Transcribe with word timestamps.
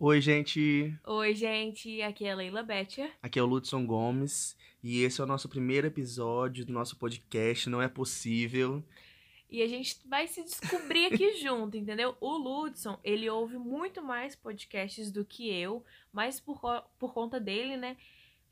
Oi, 0.00 0.20
gente. 0.20 0.92
Oi, 1.06 1.34
gente. 1.34 2.02
Aqui 2.02 2.24
é 2.26 2.32
a 2.32 2.34
Leila 2.34 2.62
Betcher. 2.62 3.12
Aqui 3.22 3.38
é 3.38 3.42
o 3.42 3.46
Ludson 3.46 3.86
Gomes 3.86 4.56
e 4.82 5.02
esse 5.02 5.20
é 5.20 5.24
o 5.24 5.26
nosso 5.26 5.48
primeiro 5.48 5.86
episódio 5.86 6.64
do 6.64 6.72
nosso 6.72 6.96
podcast 6.96 7.70
Não 7.70 7.80
é 7.80 7.88
Possível. 7.88 8.82
E 9.48 9.62
a 9.62 9.68
gente 9.68 10.00
vai 10.08 10.26
se 10.26 10.42
descobrir 10.42 11.06
aqui 11.06 11.36
junto, 11.42 11.76
entendeu? 11.76 12.16
O 12.20 12.36
Ludson, 12.36 12.98
ele 13.04 13.30
ouve 13.30 13.56
muito 13.56 14.02
mais 14.02 14.34
podcasts 14.34 15.12
do 15.12 15.24
que 15.24 15.48
eu, 15.48 15.84
mas 16.12 16.40
por, 16.40 16.60
por 16.98 17.14
conta 17.14 17.38
dele, 17.38 17.76
né? 17.76 17.96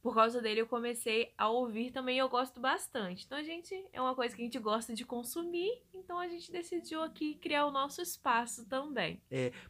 Por 0.02 0.14
causa 0.14 0.42
dele 0.42 0.60
eu 0.60 0.66
comecei 0.66 1.32
a 1.38 1.48
ouvir 1.48 1.92
também 1.92 2.16
e 2.16 2.18
eu 2.18 2.28
gosto 2.28 2.58
bastante. 2.60 3.24
Então 3.24 3.38
a 3.38 3.42
gente 3.42 3.72
é 3.92 4.00
uma 4.00 4.14
coisa 4.16 4.34
que 4.34 4.42
a 4.42 4.44
gente 4.44 4.58
gosta 4.58 4.92
de 4.94 5.04
consumir, 5.04 5.70
então 5.94 6.18
a 6.18 6.26
gente 6.26 6.50
decidiu 6.50 7.02
aqui 7.02 7.36
criar 7.36 7.66
o 7.66 7.70
nosso 7.70 8.02
espaço 8.02 8.68
também. 8.68 9.22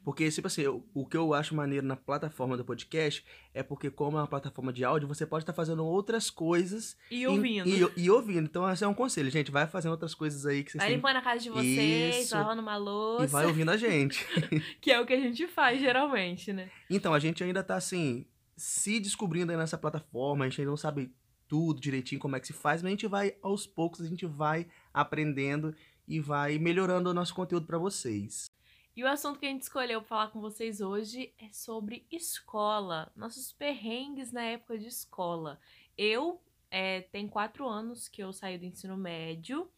Porque, 0.03 0.31
tipo 0.31 0.47
assim, 0.47 0.63
eu- 0.63 0.83
o 0.95 1.07
que 1.07 1.17
eu 1.17 1.35
acho 1.35 1.55
maneiro 1.55 1.87
na 1.87 1.97
plataforma 1.97 2.57
do 2.57 2.65
podcast 2.65 3.23
é 3.53 3.63
porque, 3.63 3.91
como 3.91 4.17
é 4.17 4.21
uma 4.23 4.27
plataforma 4.27 4.73
de 4.73 4.83
áudio, 4.85 5.07
você 5.07 5.27
pode 5.27 5.43
estar 5.43 5.53
fazendo 5.53 5.85
outras 5.85 6.31
coisas 6.31 6.97
E 7.11 7.27
ouvindo. 7.27 7.69
E, 7.69 7.83
e- 7.83 8.05
e 8.05 8.11
ouvindo. 8.11 8.47
Então, 8.47 8.69
esse 8.71 8.83
é 8.83 8.89
um 8.89 8.95
conselho, 8.95 9.31
gente. 9.31 9.51
Vai 9.51 9.67
fazendo 9.67 9.93
outras 9.93 10.15
coisas 10.15 10.47
aí 10.47 10.65
que 10.65 10.71
vocês 10.73 10.81
Vai 10.81 10.89
têm. 10.89 10.97
limpando 10.97 11.17
a 11.17 11.21
casa 11.23 11.41
de 11.43 11.51
vocês, 11.51 12.17
Isso. 12.25 12.35
lavando 12.35 12.63
uma 12.63 12.77
louça, 12.79 13.25
E 13.25 13.27
vai 13.29 13.45
ouvindo 13.45 13.71
a 13.71 13.77
gente. 13.77 14.25
que 14.81 14.91
é 14.91 14.99
o 14.99 15.05
que 15.05 15.13
a 15.13 15.21
gente 15.21 15.47
faz 15.47 15.79
geralmente, 15.79 16.53
né? 16.55 16.71
Então, 16.89 17.13
a 17.13 17.19
gente 17.19 17.45
ainda 17.45 17.63
tá 17.63 17.77
assim, 17.77 18.27
se 18.57 19.01
descobrindo 19.01 19.57
nessa 19.57 19.79
plataforma, 19.79 20.45
a 20.45 20.49
gente 20.49 20.61
ainda 20.61 20.71
não 20.71 20.77
sabe 20.77 21.15
tudo 21.49 21.81
direitinho 21.81 22.21
como 22.21 22.37
é 22.37 22.41
que 22.41 22.47
se 22.47 22.53
faz, 22.53 22.83
mas 22.83 22.89
a 22.89 22.91
gente 22.91 23.07
vai 23.07 23.37
aos 23.43 23.67
poucos, 23.67 24.01
a 24.01 24.09
gente 24.09 24.27
vai 24.27 24.67
aprendendo 24.93 25.75
e 26.07 26.21
vai 26.21 26.59
melhorando 26.59 27.11
o 27.11 27.15
nosso 27.15 27.35
conteúdo 27.35 27.67
pra 27.67 27.79
vocês. 27.79 28.47
E 28.95 29.03
o 29.03 29.09
assunto 29.09 29.39
que 29.39 29.47
a 29.47 29.49
gente 29.49 29.63
escolheu 29.63 30.01
pra 30.01 30.09
falar 30.09 30.29
com 30.29 30.41
vocês 30.41 30.83
hoje 30.83 31.33
é 31.39 31.51
sobre 31.51 32.07
escola, 32.11 33.11
nossos 33.17 33.53
perrengues 33.53 34.33
na 34.33 34.43
época 34.43 34.79
de 34.79 34.87
escola. 34.87 35.59
Eu 35.97 36.43
é, 36.71 37.01
tem 37.01 37.27
quatro 37.27 37.67
anos 37.67 38.07
que 38.07 38.23
eu 38.23 38.33
saí 38.33 38.59
do 38.59 38.67
ensino 38.67 38.97
médio 38.97 39.71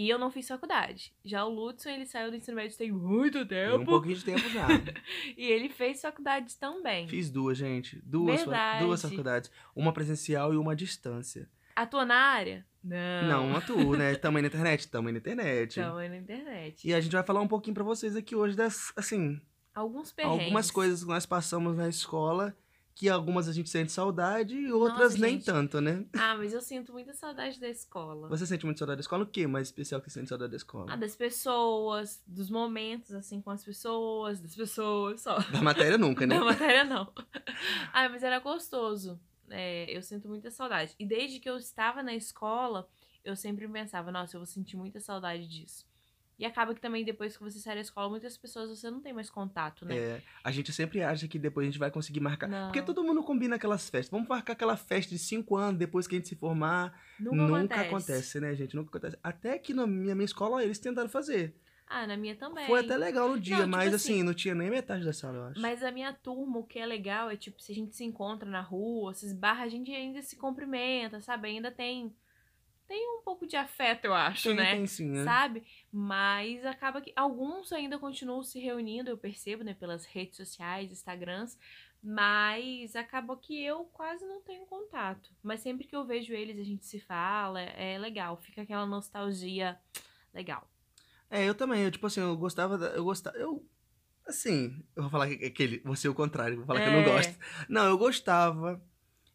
e 0.00 0.08
eu 0.08 0.16
não 0.16 0.30
fiz 0.30 0.46
faculdade. 0.46 1.12
Já 1.24 1.44
o 1.44 1.48
Lutson, 1.50 1.88
ele 1.90 2.06
saiu 2.06 2.30
do 2.30 2.36
ensino 2.36 2.56
médio 2.56 2.78
tem 2.78 2.92
muito 2.92 3.44
Tem 3.44 3.66
um 3.68 3.78
tempo 3.78 3.84
pouquinho 3.84 4.14
de 4.14 4.24
tempo 4.24 4.48
já. 4.48 4.66
e 5.36 5.44
ele 5.44 5.68
fez 5.68 6.00
faculdade 6.00 6.56
também. 6.56 7.08
Fiz 7.08 7.28
duas, 7.30 7.58
gente. 7.58 8.00
Duas, 8.04 8.44
fa- 8.44 8.78
duas 8.78 9.02
faculdades. 9.02 9.50
Uma 9.74 9.92
presencial 9.92 10.54
e 10.54 10.56
uma 10.56 10.70
à 10.72 10.74
distância. 10.76 11.48
Atua 11.74 12.04
na 12.04 12.14
área? 12.14 12.64
Não. 12.82 13.26
Não, 13.28 13.46
uma 13.48 13.60
tu, 13.60 13.96
né? 13.96 14.14
Também 14.22 14.40
na 14.42 14.46
internet? 14.46 14.86
Também 14.88 15.12
na 15.12 15.18
internet. 15.18 15.80
É 15.80 16.08
na 16.08 16.16
internet. 16.16 16.86
E 16.88 16.94
a 16.94 17.00
gente 17.00 17.12
vai 17.12 17.24
falar 17.24 17.40
um 17.40 17.48
pouquinho 17.48 17.74
pra 17.74 17.82
vocês 17.82 18.14
aqui 18.14 18.36
hoje 18.36 18.54
das, 18.56 18.92
assim, 18.96 19.40
Alguns 19.74 20.12
perrengues. 20.12 20.42
algumas 20.44 20.70
coisas 20.70 21.02
que 21.02 21.08
nós 21.08 21.26
passamos 21.26 21.76
na 21.76 21.88
escola, 21.88 22.56
que 22.98 23.08
algumas 23.08 23.48
a 23.48 23.52
gente 23.52 23.70
sente 23.70 23.92
saudade 23.92 24.56
e 24.56 24.72
outras 24.72 25.12
Nossa, 25.12 25.18
nem 25.18 25.34
gente. 25.34 25.44
tanto, 25.44 25.80
né? 25.80 26.04
Ah, 26.14 26.34
mas 26.36 26.52
eu 26.52 26.60
sinto 26.60 26.92
muita 26.92 27.14
saudade 27.14 27.60
da 27.60 27.68
escola. 27.68 28.28
Você 28.28 28.44
sente 28.44 28.66
muito 28.66 28.78
saudade 28.78 28.96
da 28.96 29.02
escola? 29.02 29.22
O 29.22 29.26
que 29.26 29.46
mais 29.46 29.68
especial 29.68 30.00
que 30.00 30.10
você 30.10 30.18
sente 30.18 30.28
saudade 30.28 30.50
da 30.50 30.56
escola? 30.56 30.92
Ah, 30.92 30.96
das 30.96 31.14
pessoas, 31.14 32.20
dos 32.26 32.50
momentos, 32.50 33.14
assim, 33.14 33.40
com 33.40 33.50
as 33.50 33.64
pessoas, 33.64 34.40
das 34.40 34.56
pessoas, 34.56 35.20
só. 35.20 35.38
Da 35.38 35.62
matéria 35.62 35.96
nunca, 35.96 36.26
né? 36.26 36.34
Da 36.40 36.44
matéria, 36.44 36.82
não. 36.82 37.12
ah, 37.94 38.08
mas 38.08 38.24
era 38.24 38.40
gostoso. 38.40 39.20
É, 39.48 39.88
eu 39.96 40.02
sinto 40.02 40.28
muita 40.28 40.50
saudade. 40.50 40.96
E 40.98 41.06
desde 41.06 41.38
que 41.38 41.48
eu 41.48 41.56
estava 41.56 42.02
na 42.02 42.16
escola, 42.16 42.88
eu 43.24 43.36
sempre 43.36 43.68
pensava, 43.68 44.10
nossa, 44.10 44.34
eu 44.34 44.40
vou 44.40 44.46
sentir 44.46 44.76
muita 44.76 44.98
saudade 44.98 45.46
disso. 45.46 45.86
E 46.38 46.44
acaba 46.46 46.72
que 46.72 46.80
também, 46.80 47.04
depois 47.04 47.36
que 47.36 47.42
você 47.42 47.58
sai 47.58 47.74
da 47.74 47.80
escola, 47.80 48.08
muitas 48.08 48.36
pessoas 48.38 48.70
você 48.70 48.88
não 48.90 49.00
tem 49.00 49.12
mais 49.12 49.28
contato, 49.28 49.84
né? 49.84 49.96
É, 49.96 50.22
a 50.44 50.52
gente 50.52 50.72
sempre 50.72 51.02
acha 51.02 51.26
que 51.26 51.36
depois 51.38 51.64
a 51.66 51.70
gente 51.70 51.80
vai 51.80 51.90
conseguir 51.90 52.20
marcar. 52.20 52.46
Não. 52.48 52.68
Porque 52.68 52.80
todo 52.80 53.02
mundo 53.02 53.24
combina 53.24 53.56
aquelas 53.56 53.90
festas. 53.90 54.08
Vamos 54.10 54.28
marcar 54.28 54.52
aquela 54.52 54.76
festa 54.76 55.10
de 55.10 55.18
cinco 55.18 55.56
anos 55.56 55.78
depois 55.78 56.06
que 56.06 56.14
a 56.14 56.18
gente 56.18 56.28
se 56.28 56.36
formar. 56.36 56.96
Nunca, 57.18 57.36
Nunca, 57.36 57.54
acontece. 57.74 57.88
acontece. 57.88 58.40
né, 58.40 58.54
gente? 58.54 58.76
Nunca 58.76 58.90
acontece. 58.90 59.18
Até 59.22 59.58
que 59.58 59.74
na 59.74 59.84
minha, 59.86 60.14
minha 60.14 60.24
escola 60.24 60.62
eles 60.62 60.78
tentaram 60.78 61.08
fazer. 61.08 61.54
Ah, 61.90 62.06
na 62.06 62.16
minha 62.18 62.36
também. 62.36 62.66
Foi 62.66 62.80
até 62.80 62.96
legal 62.98 63.30
no 63.30 63.40
dia, 63.40 63.56
Não, 63.56 63.64
tipo 63.64 63.76
mas 63.76 63.94
assim- 63.94 64.12
assim, 64.16 64.22
não 64.22 64.34
tinha 64.34 64.54
nem 64.54 64.70
metade 64.70 65.04
da 65.04 65.12
sala, 65.12 65.38
eu 65.38 65.44
acho. 65.44 65.60
Mas 65.60 65.82
a 65.82 65.90
minha 65.90 66.12
turma, 66.12 66.58
o 66.58 66.64
que 66.64 66.78
é 66.78 66.84
legal 66.86 67.30
é, 67.30 67.36
tipo, 67.36 67.60
se 67.62 67.72
a 67.72 67.74
gente 67.74 67.96
se 67.96 68.04
encontra 68.04 68.48
na 68.48 68.60
rua, 68.60 69.14
se 69.14 69.24
esbarra, 69.26 69.64
a 69.64 69.68
gente 69.68 69.90
ainda 69.90 70.20
se 70.22 70.36
cumprimenta, 70.36 71.20
sabe? 71.20 71.48
Ainda 71.48 71.70
tem. 71.72 72.14
Tem 72.88 73.06
um 73.18 73.22
pouco 73.22 73.46
de 73.46 73.54
afeto, 73.54 74.06
eu 74.06 74.14
acho, 74.14 74.48
Tem, 74.48 74.56
né? 74.56 74.74
tem 74.76 74.86
sim, 74.86 75.10
né? 75.10 75.24
Sabe? 75.24 75.62
Mas 75.92 76.64
acaba 76.64 77.00
que 77.02 77.12
alguns 77.14 77.70
ainda 77.70 77.98
continuam 77.98 78.42
se 78.42 78.58
reunindo, 78.58 79.10
eu 79.10 79.18
percebo, 79.18 79.62
né? 79.62 79.74
Pelas 79.74 80.06
redes 80.06 80.36
sociais, 80.38 80.90
Instagrams. 80.90 81.58
Mas 82.02 82.96
acaba 82.96 83.36
que 83.36 83.62
eu 83.62 83.84
quase 83.92 84.24
não 84.24 84.40
tenho 84.40 84.64
contato. 84.66 85.30
Mas 85.42 85.60
sempre 85.60 85.86
que 85.86 85.94
eu 85.94 86.06
vejo 86.06 86.32
eles, 86.32 86.58
a 86.58 86.64
gente 86.64 86.86
se 86.86 86.98
fala, 86.98 87.60
é 87.60 87.98
legal. 87.98 88.36
Fica 88.38 88.62
aquela 88.62 88.86
nostalgia 88.86 89.78
legal. 90.32 90.66
É, 91.30 91.44
eu 91.46 91.54
também, 91.54 91.82
eu, 91.82 91.90
tipo 91.90 92.06
assim, 92.06 92.20
eu 92.20 92.34
gostava, 92.36 92.78
da- 92.78 92.88
eu 92.92 93.04
gostava, 93.04 93.36
eu, 93.36 93.62
assim, 94.26 94.82
eu 94.96 95.02
vou 95.02 95.10
falar 95.10 95.28
que 95.28 95.44
aquele, 95.44 95.80
você 95.84 96.06
é 96.06 96.10
o 96.10 96.14
contrário, 96.14 96.56
vou 96.56 96.64
falar 96.66 96.80
que 96.80 96.88
eu 96.88 96.92
não 96.92 97.00
É. 97.00 97.04
gosto. 97.04 97.36
Não, 97.68 97.84
eu 97.86 97.98
gostava, 97.98 98.82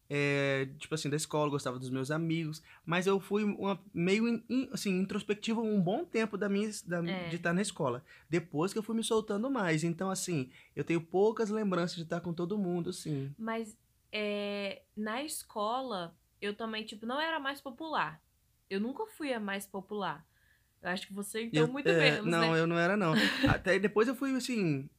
é, 0.09 0.67
tipo 0.77 0.93
assim, 0.93 1.09
da 1.09 1.15
escola, 1.15 1.49
gostava 1.49 1.79
dos 1.79 1.89
meus 1.89 2.11
amigos, 2.11 2.61
mas 2.85 3.07
eu 3.07 3.19
fui 3.19 3.43
uma, 3.43 3.79
meio, 3.93 4.27
in- 4.27 4.69
assim, 4.71 4.99
introspectivo 4.99 5.61
um 5.61 5.81
bom 5.81 6.03
tempo 6.05 6.37
da 6.37 6.47
minha, 6.49 6.69
da, 6.85 6.99
É. 7.05 7.29
de 7.29 7.35
estar 7.37 7.53
na 7.53 7.61
escola. 7.61 8.03
Depois 8.29 8.71
que 8.73 8.79
eu 8.79 8.83
fui 8.83 8.95
me 8.95 9.03
soltando 9.03 9.49
mais, 9.49 9.83
então, 9.83 10.09
assim, 10.11 10.51
eu 10.75 10.83
tenho 10.83 11.01
poucas 11.01 11.49
lembranças 11.49 11.95
de 11.95 12.03
estar 12.03 12.19
com 12.21 12.33
todo 12.33 12.57
mundo, 12.57 12.89
assim. 12.89 13.33
Mas 13.37 13.75
é, 14.11 14.83
na 14.95 15.23
escola, 15.23 16.15
eu 16.41 16.53
também, 16.55 16.83
tipo, 16.85 17.05
não 17.05 17.19
era 17.19 17.37
a 17.37 17.39
mais 17.39 17.59
popular. 17.61 18.21
Eu 18.69 18.79
nunca 18.79 19.05
fui 19.07 19.33
a 19.33 19.39
mais 19.39 19.65
popular. 19.65 20.25
Eu 20.81 20.89
acho 20.89 21.07
que 21.07 21.13
você, 21.13 21.43
então, 21.45 21.61
Eu- 21.63 21.67
muito 21.71 21.87
é, 21.89 21.97
menos, 21.97 22.25
Não, 22.25 22.51
né? 22.51 22.59
eu 22.59 22.67
não 22.67 22.77
era, 22.77 22.97
não. 22.97 23.13
Até 23.47 23.79
depois 23.79 24.07
eu 24.07 24.15
fui, 24.15 24.35
assim. 24.35 24.89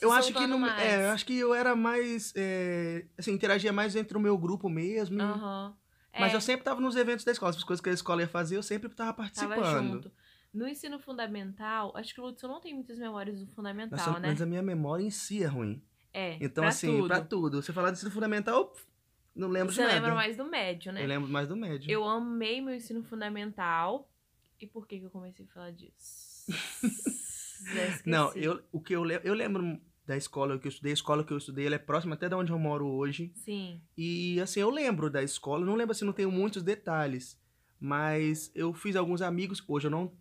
Eu- 0.00 0.12
acho 0.12 0.32
que 0.32 0.46
não. 0.46 0.66
É, 0.66 1.06
eu 1.06 1.10
acho 1.10 1.24
que 1.26 1.36
eu 1.38 1.54
era 1.54 1.74
mais. 1.76 2.32
é, 2.36 3.04
assim, 3.18 3.32
interagia 3.32 3.72
mais 3.72 3.94
entre 3.96 4.16
o 4.16 4.20
meu 4.20 4.36
grupo 4.38 4.68
mesmo. 4.68 5.20
Aham. 5.20 5.74
Mas 6.18 6.32
É, 6.32 6.36
eu 6.36 6.40
sempre 6.40 6.64
tava 6.64 6.80
nos 6.80 6.96
eventos 6.96 7.24
da 7.24 7.30
escola. 7.32 7.50
As 7.50 7.62
coisas 7.62 7.80
que 7.80 7.88
a 7.88 7.92
escola 7.92 8.20
ia 8.22 8.28
fazer, 8.28 8.56
eu 8.56 8.62
sempre 8.62 8.88
tava 8.88 9.12
tava 9.12 9.16
participando. 9.16 9.92
junto. 9.94 10.12
No 10.52 10.66
ensino 10.66 10.98
fundamental, 10.98 11.92
acho 11.96 12.12
que 12.12 12.20
o 12.20 12.24
Lúcio 12.24 12.48
não 12.48 12.60
tem 12.60 12.74
muitas 12.74 12.98
memórias 12.98 13.38
do 13.38 13.46
fundamental, 13.54 13.96
Nossa, 13.98 14.18
né? 14.18 14.28
Mas 14.30 14.42
a 14.42 14.46
minha 14.46 14.62
memória 14.62 15.04
em 15.04 15.10
si 15.10 15.42
é 15.44 15.46
ruim. 15.46 15.80
É, 16.12 16.36
Então, 16.40 16.62
pra 16.62 16.70
assim, 16.70 16.96
tudo. 16.96 17.06
pra 17.06 17.20
tudo. 17.20 17.62
Você 17.62 17.72
falar 17.72 17.90
do 17.90 17.94
ensino 17.94 18.10
fundamental, 18.10 18.74
não 19.32 19.46
lembro 19.46 19.72
Você 19.72 19.80
de 19.82 19.86
nada. 19.86 19.94
lembra 20.00 20.14
mais 20.16 20.36
do 20.36 20.44
médio, 20.44 20.92
né? 20.92 21.04
Eu 21.04 21.06
lembro 21.06 21.28
mais 21.30 21.46
do 21.46 21.54
médio. 21.56 21.88
Eu 21.88 22.02
amei 22.08 22.60
meu 22.60 22.74
ensino 22.74 23.04
fundamental. 23.04 24.10
E 24.60 24.66
por 24.66 24.88
que, 24.88 24.98
que 24.98 25.06
eu 25.06 25.10
comecei 25.10 25.44
a 25.44 25.48
falar 25.54 25.70
disso? 25.70 26.46
Esqueci. 27.60 28.02
Não, 28.08 28.32
eu, 28.34 28.62
o 28.72 28.80
que 28.80 28.94
eu, 28.94 29.04
le- 29.04 29.20
eu 29.24 29.34
lembro 29.34 29.80
da 30.06 30.16
escola 30.16 30.58
que 30.58 30.66
eu 30.66 30.70
estudei. 30.70 30.92
A 30.92 30.94
escola 30.94 31.24
que 31.24 31.32
eu 31.32 31.38
estudei, 31.38 31.66
ela 31.66 31.74
é 31.76 31.78
próxima 31.78 32.14
até 32.14 32.28
de 32.28 32.34
onde 32.34 32.50
eu 32.52 32.58
moro 32.58 32.86
hoje. 32.86 33.32
Sim. 33.34 33.80
E 33.96 34.40
assim, 34.40 34.60
eu 34.60 34.70
lembro 34.70 35.10
da 35.10 35.22
escola, 35.22 35.64
não 35.64 35.74
lembro 35.74 35.92
assim, 35.92 36.04
não 36.04 36.12
tenho 36.12 36.30
muitos 36.30 36.62
detalhes, 36.62 37.38
mas 37.78 38.50
eu 38.54 38.72
fiz 38.72 38.96
alguns 38.96 39.22
amigos, 39.22 39.62
hoje 39.68 39.86
eu 39.86 39.90
não 39.90 40.12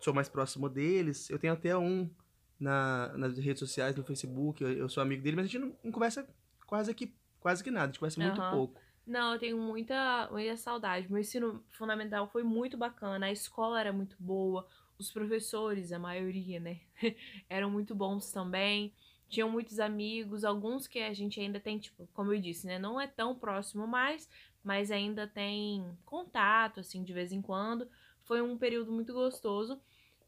sou 0.00 0.12
mais 0.12 0.28
próximo 0.28 0.68
deles, 0.68 1.30
eu 1.30 1.38
tenho 1.38 1.52
até 1.52 1.76
um 1.76 2.10
na, 2.58 3.12
nas 3.16 3.38
redes 3.38 3.60
sociais, 3.60 3.96
no 3.96 4.04
Facebook, 4.04 4.62
eu, 4.62 4.70
eu 4.72 4.88
sou 4.88 5.02
amigo 5.02 5.22
dele, 5.22 5.36
mas 5.36 5.46
a 5.46 5.48
gente 5.48 5.60
não, 5.60 5.76
não 5.82 5.92
conversa 5.92 6.28
quase 6.66 6.92
que, 6.94 7.14
quase 7.40 7.62
que 7.64 7.70
nada, 7.70 7.84
a 7.84 7.86
gente 7.88 7.98
conversa 8.00 8.20
muito 8.20 8.40
Aham. 8.40 8.50
pouco. 8.50 8.80
Não, 9.06 9.34
eu 9.34 9.38
tenho 9.38 9.58
muita, 9.58 10.28
muita 10.32 10.56
saudade. 10.56 11.10
Meu 11.12 11.20
ensino 11.20 11.62
fundamental 11.72 12.26
foi 12.30 12.42
muito 12.42 12.76
bacana, 12.76 13.26
a 13.26 13.32
escola 13.32 13.78
era 13.78 13.92
muito 13.92 14.16
boa, 14.18 14.66
os 15.04 15.12
professores, 15.12 15.92
a 15.92 15.98
maioria, 15.98 16.58
né, 16.58 16.80
eram 17.48 17.70
muito 17.70 17.94
bons 17.94 18.30
também. 18.32 18.92
Tinham 19.28 19.50
muitos 19.50 19.80
amigos, 19.80 20.44
alguns 20.44 20.86
que 20.86 20.98
a 21.00 21.12
gente 21.12 21.40
ainda 21.40 21.58
tem, 21.60 21.78
tipo, 21.78 22.08
como 22.12 22.32
eu 22.32 22.40
disse, 22.40 22.66
né, 22.66 22.78
não 22.78 23.00
é 23.00 23.06
tão 23.06 23.34
próximo 23.34 23.86
mais, 23.86 24.28
mas 24.62 24.90
ainda 24.90 25.26
tem 25.26 25.96
contato, 26.04 26.80
assim, 26.80 27.02
de 27.02 27.12
vez 27.12 27.32
em 27.32 27.42
quando. 27.42 27.88
Foi 28.22 28.40
um 28.40 28.56
período 28.56 28.92
muito 28.92 29.12
gostoso. 29.12 29.80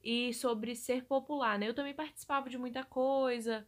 E 0.02 0.32
sobre 0.34 0.74
ser 0.76 1.04
popular, 1.04 1.58
né, 1.58 1.68
eu 1.68 1.74
também 1.74 1.94
participava 1.94 2.48
de 2.48 2.58
muita 2.58 2.84
coisa, 2.84 3.66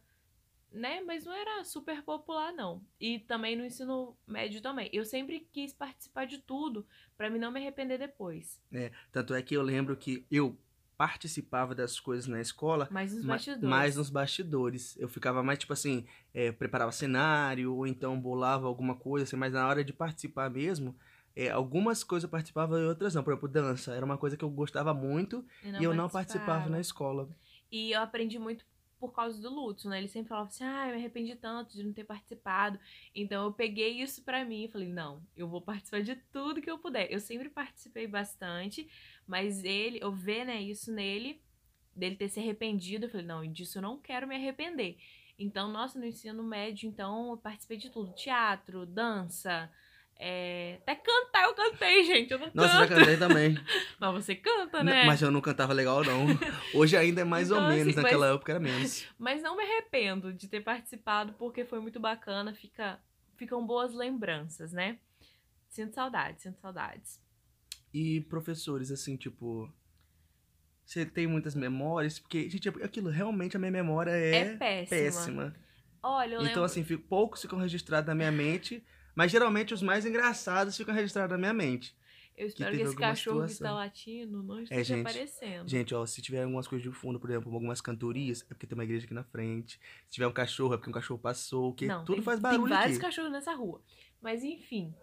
né? 0.71 1.01
Mas 1.01 1.25
não 1.25 1.33
era 1.33 1.63
super 1.63 2.01
popular, 2.03 2.53
não. 2.53 2.81
E 2.99 3.19
também 3.19 3.55
no 3.55 3.65
ensino 3.65 4.15
médio 4.25 4.61
também. 4.61 4.89
Eu 4.93 5.03
sempre 5.05 5.47
quis 5.51 5.73
participar 5.73 6.25
de 6.25 6.37
tudo 6.39 6.87
pra 7.17 7.29
mim 7.29 7.39
não 7.39 7.51
me 7.51 7.59
arrepender 7.59 7.97
depois. 7.97 8.61
Tanto 9.11 9.33
é 9.33 9.41
que 9.41 9.55
eu 9.55 9.61
lembro 9.61 9.97
que 9.97 10.25
eu 10.31 10.57
participava 10.99 11.73
das 11.73 11.97
coisas 11.97 12.27
na 12.27 12.41
escola, 12.41 12.89
Mas 12.91 13.13
nos 13.15 13.23
ma- 13.23 13.35
bastidores. 13.35 13.69
mais 13.69 13.95
nos 13.95 14.09
bastidores. 14.09 14.97
Eu 14.99 15.07
ficava 15.07 15.41
mais, 15.41 15.57
tipo 15.57 15.71
assim, 15.71 16.05
é, 16.33 16.51
preparava 16.51 16.91
cenário, 16.91 17.73
ou 17.73 17.87
então 17.87 18.19
bolava 18.19 18.67
alguma 18.67 18.95
coisa, 18.95 19.23
assim, 19.23 19.37
mas 19.37 19.53
na 19.53 19.65
hora 19.65 19.81
de 19.81 19.93
participar 19.93 20.49
mesmo, 20.49 20.93
é, 21.33 21.49
algumas 21.49 22.03
coisas 22.03 22.25
eu 22.25 22.29
participava 22.29 22.77
e 22.77 22.83
outras 22.83 23.15
não. 23.15 23.23
Por 23.23 23.31
exemplo, 23.31 23.47
dança. 23.47 23.93
Era 23.95 24.05
uma 24.05 24.17
coisa 24.17 24.35
que 24.35 24.43
eu 24.43 24.49
gostava 24.49 24.93
muito 24.93 25.45
e 25.79 25.85
eu 25.85 25.93
não 25.93 26.09
participava 26.09 26.67
na 26.69 26.81
escola. 26.81 27.29
E 27.71 27.93
eu 27.93 28.01
aprendi 28.01 28.37
muito 28.37 28.65
por 28.99 29.13
causa 29.13 29.41
do 29.41 29.49
luto, 29.49 29.87
né? 29.89 29.97
Ele 29.97 30.07
sempre 30.07 30.29
falava 30.29 30.47
assim: 30.47 30.63
ah, 30.63 30.87
eu 30.87 30.93
me 30.93 30.99
arrependi 30.99 31.35
tanto 31.35 31.73
de 31.75 31.83
não 31.83 31.93
ter 31.93 32.03
participado. 32.03 32.79
Então 33.15 33.45
eu 33.45 33.53
peguei 33.53 34.01
isso 34.01 34.23
pra 34.23 34.43
mim 34.45 34.65
e 34.65 34.67
falei: 34.67 34.89
não, 34.89 35.21
eu 35.35 35.47
vou 35.47 35.61
participar 35.61 36.01
de 36.01 36.15
tudo 36.31 36.61
que 36.61 36.69
eu 36.69 36.77
puder. 36.77 37.11
Eu 37.11 37.19
sempre 37.19 37.49
participei 37.49 38.07
bastante, 38.07 38.89
mas 39.25 39.63
ele, 39.63 39.99
eu 40.01 40.11
ver, 40.11 40.45
né, 40.45 40.61
isso 40.61 40.91
nele, 40.91 41.41
dele 41.95 42.15
ter 42.15 42.29
se 42.29 42.39
arrependido, 42.39 43.05
eu 43.05 43.09
falei: 43.09 43.25
não, 43.25 43.51
disso 43.51 43.77
eu 43.77 43.81
não 43.81 43.97
quero 43.97 44.27
me 44.27 44.35
arrepender. 44.35 44.97
Então, 45.37 45.71
nossa, 45.71 45.97
no 45.97 46.05
ensino 46.05 46.43
médio, 46.43 46.87
então, 46.87 47.31
eu 47.31 47.37
participei 47.37 47.77
de 47.77 47.89
tudo: 47.89 48.13
teatro, 48.13 48.85
dança. 48.85 49.71
É... 50.21 50.79
Até 50.81 50.95
cantar 50.95 51.43
eu 51.45 51.53
cantei, 51.55 52.03
gente. 52.03 52.31
Eu 52.31 52.39
não 52.39 52.51
Nossa, 52.53 52.79
canto. 52.79 52.89
já 52.89 52.95
cantei 52.99 53.17
também. 53.17 53.55
Mas 53.99 54.13
você 54.13 54.35
canta, 54.35 54.79
N- 54.79 54.91
né? 54.91 55.05
Mas 55.05 55.21
eu 55.21 55.31
não 55.31 55.39
cantava 55.39 55.71
legal, 55.71 56.03
não. 56.03 56.25
Hoje 56.73 56.97
ainda 56.97 57.21
é 57.21 57.23
mais 57.23 57.49
ou 57.51 57.57
Então, 57.57 57.69
menos, 57.69 57.87
assim, 57.93 58.01
naquela 58.03 58.27
mas- 58.27 58.35
época 58.35 58.51
era 58.51 58.59
menos. 58.59 59.07
Mas 59.17 59.41
não 59.41 59.55
me 59.55 59.63
arrependo 59.63 60.33
de 60.33 60.47
ter 60.49 60.59
participado, 60.61 61.33
porque 61.33 61.63
foi 61.63 61.79
muito 61.79 61.99
bacana. 61.99 62.53
Fica... 62.53 62.99
Ficam 63.37 63.65
boas 63.65 63.93
lembranças, 63.93 64.73
né? 64.73 64.99
Sinto 65.69 65.95
saudades, 65.95 66.43
sinto 66.43 66.59
saudades. 66.59 67.21
E 67.93 68.19
professores, 68.21 68.91
assim, 68.91 69.15
tipo. 69.15 69.71
Você 70.85 71.05
tem 71.05 71.27
muitas 71.27 71.55
memórias? 71.55 72.19
Porque, 72.19 72.49
gente, 72.49 72.67
aquilo, 72.67 73.09
realmente 73.09 73.55
a 73.55 73.59
minha 73.59 73.71
memória 73.71 74.11
É, 74.11 74.35
é, 74.35 74.55
péssima. 74.57 74.89
péssima. 74.89 75.55
Olha, 76.03 76.31
eu 76.33 76.39
Então, 76.39 76.45
lembro... 76.47 76.63
assim, 76.65 76.83
fico- 76.83 77.07
poucos 77.07 77.41
ficam 77.41 77.59
registrados 77.59 78.07
na 78.07 78.15
minha 78.15 78.31
mente, 78.31 78.83
mas 79.19 79.33
geralmente 79.33 79.73
os 79.73 79.81
mais 79.81 80.05
engraçados 80.05 80.77
ficam 80.77 80.95
registrados 80.95 81.31
na 81.33 81.37
minha 81.37 81.51
mente. 81.51 81.93
eu 82.37 82.47
espero 82.47 82.71
que, 82.71 82.77
teve 82.77 82.89
esse 82.89 82.97
cachorro 82.97 83.41
que 83.41 83.49
situação. 83.49 83.67
está 83.67 83.85
latindo 83.85 84.41
não 84.41 84.61
esteja 84.61 84.95
gente, 84.95 85.01
aparecendo. 85.01 85.69
Gente, 85.69 85.93
ó, 85.93 86.05
se 86.05 86.21
tiver 86.21 86.43
algumas 86.43 86.69
coisas 86.69 86.89
de 86.89 86.97
fundo, 86.97 87.19
por 87.19 87.29
exemplo, 87.29 87.53
algumas 87.53 87.81
cantorias, 87.81 88.43
é 88.43 88.53
porque 88.53 88.65
tem 88.65 88.77
uma 88.77 88.85
igreja 88.85 89.03
aqui 89.03 89.13
na 89.13 89.25
frente. 89.25 89.77
Se 90.07 90.13
tiver 90.13 90.25
um 90.25 90.31
cachorro, 90.31 90.73
é 90.73 90.77
porque 90.77 90.89
um 90.89 90.93
cachorro 90.93 91.19
passou, 91.19 91.73
que 91.73 91.85
Não, 91.85 92.05
tudo 92.05 92.15
tem, 92.15 92.23
faz 92.23 92.39
tem 92.39 92.43
barulho 92.43 92.69
vários 92.69 92.95
aqui. 92.95 93.05
cachorros 93.05 93.29
nessa 93.29 93.53
rua. 93.53 93.81
Mas 94.21 94.41
enfim, 94.41 94.95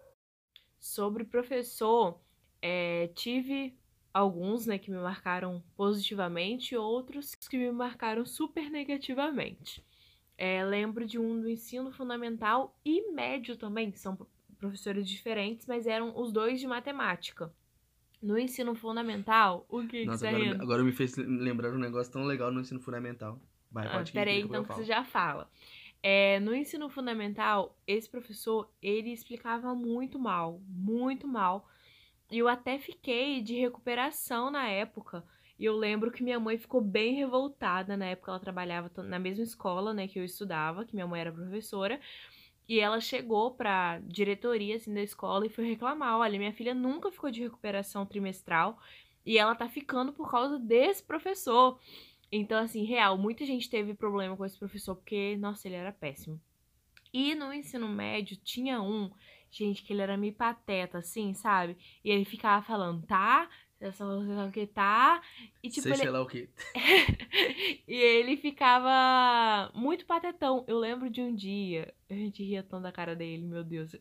sobre 0.79 1.23
professor, 1.23 2.19
é, 2.59 3.11
tive 3.13 3.77
alguns, 4.11 4.65
né, 4.65 4.79
que 4.79 4.89
me 4.89 4.97
marcaram 4.97 5.63
positivamente 5.75 6.73
e 6.73 6.77
outros 6.79 7.35
que 7.35 7.55
me 7.55 7.71
marcaram 7.71 8.25
super 8.25 8.67
negativamente. 8.71 9.85
É, 10.37 10.63
lembro 10.63 11.05
de 11.05 11.17
um 11.19 11.39
do 11.41 11.49
ensino 11.49 11.91
fundamental 11.91 12.77
e 12.85 13.11
médio 13.11 13.57
também, 13.57 13.91
que 13.91 13.99
são 13.99 14.15
pro- 14.15 14.29
professores 14.57 15.07
diferentes, 15.07 15.65
mas 15.65 15.87
eram 15.87 16.17
os 16.19 16.31
dois 16.31 16.59
de 16.59 16.67
matemática. 16.67 17.51
No 18.21 18.37
ensino 18.37 18.75
fundamental, 18.75 19.65
o 19.69 19.81
que, 19.81 19.87
que 19.87 20.05
Nossa, 20.05 20.25
você 20.25 20.29
tá 20.29 20.37
agora, 20.37 20.63
agora 20.63 20.83
me 20.83 20.91
fez 20.91 21.15
lembrar 21.17 21.73
um 21.73 21.77
negócio 21.77 22.11
tão 22.11 22.23
legal 22.23 22.51
no 22.51 22.61
ensino 22.61 22.79
fundamental. 22.79 23.39
Vai, 23.71 23.87
Ah, 23.87 24.03
peraí, 24.13 24.41
que 24.41 24.47
então 24.47 24.63
que 24.63 24.73
você 24.73 24.83
já 24.83 25.03
fala. 25.03 25.49
É, 26.01 26.39
no 26.39 26.53
ensino 26.55 26.89
fundamental, 26.89 27.75
esse 27.87 28.09
professor, 28.09 28.69
ele 28.81 29.11
explicava 29.11 29.73
muito 29.75 30.19
mal, 30.19 30.61
muito 30.67 31.27
mal. 31.27 31.67
E 32.31 32.37
eu 32.39 32.47
até 32.47 32.77
fiquei 32.79 33.41
de 33.41 33.55
recuperação 33.55 34.51
na 34.51 34.67
época. 34.69 35.23
E 35.59 35.65
eu 35.65 35.75
lembro 35.75 36.11
que 36.11 36.23
minha 36.23 36.39
mãe 36.39 36.57
ficou 36.57 36.81
bem 36.81 37.15
revoltada 37.15 37.97
na 37.97 38.05
época, 38.05 38.31
ela 38.31 38.39
trabalhava 38.39 38.91
na 39.03 39.17
mesma 39.17 39.43
escola, 39.43 39.93
né, 39.93 40.07
que 40.07 40.19
eu 40.19 40.23
estudava, 40.23 40.85
que 40.85 40.93
minha 40.93 41.07
mãe 41.07 41.21
era 41.21 41.31
professora. 41.31 41.99
E 42.67 42.79
ela 42.79 42.99
chegou 42.99 43.51
pra 43.51 43.99
diretoria, 44.03 44.75
assim, 44.75 44.93
da 44.93 45.01
escola 45.01 45.45
e 45.45 45.49
foi 45.49 45.65
reclamar, 45.65 46.17
olha, 46.17 46.37
minha 46.37 46.53
filha 46.53 46.73
nunca 46.73 47.11
ficou 47.11 47.31
de 47.31 47.41
recuperação 47.41 48.05
trimestral 48.05 48.77
e 49.25 49.37
ela 49.37 49.55
tá 49.55 49.69
ficando 49.69 50.11
por 50.13 50.29
causa 50.29 50.59
desse 50.59 51.01
professor. 51.01 51.79
Então, 52.31 52.59
assim, 52.59 52.83
real, 52.83 53.17
muita 53.17 53.45
gente 53.45 53.69
teve 53.69 53.93
problema 53.93 54.35
com 54.35 54.45
esse 54.45 54.59
professor 54.59 54.95
porque, 54.95 55.37
nossa, 55.37 55.67
ele 55.67 55.75
era 55.75 55.93
péssimo. 55.93 56.39
E 57.13 57.33
no 57.33 57.53
ensino 57.53 57.87
médio 57.87 58.37
tinha 58.37 58.81
um, 58.81 59.09
gente, 59.49 59.81
que 59.81 59.93
ele 59.93 60.01
era 60.01 60.17
meio 60.17 60.33
pateta, 60.33 60.97
assim, 60.97 61.33
sabe? 61.33 61.77
E 62.03 62.11
ele 62.11 62.25
ficava 62.25 62.63
falando, 62.65 63.05
tá? 63.05 63.49
Você 63.79 63.91
sabe 63.91 64.11
o 64.49 64.51
que 64.51 64.65
tá? 64.65 65.21
E 65.61 65.69
tipo, 65.69 65.81
Sei, 65.83 65.91
ele, 65.91 66.01
sei 66.01 66.09
lá 66.09 66.21
o 66.21 66.25
quê. 66.25 66.49
e 67.87 67.93
ele 67.95 68.35
ficava 68.37 69.71
muito 69.73 70.05
patetão. 70.05 70.63
Eu 70.67 70.79
lembro 70.79 71.09
de 71.09 71.21
um 71.21 71.33
dia, 71.35 71.93
a 72.09 72.13
gente 72.13 72.43
ria 72.43 72.63
tão 72.63 72.81
da 72.81 72.91
cara 72.91 73.15
dele, 73.15 73.43
meu 73.45 73.63
Deus. 73.63 73.95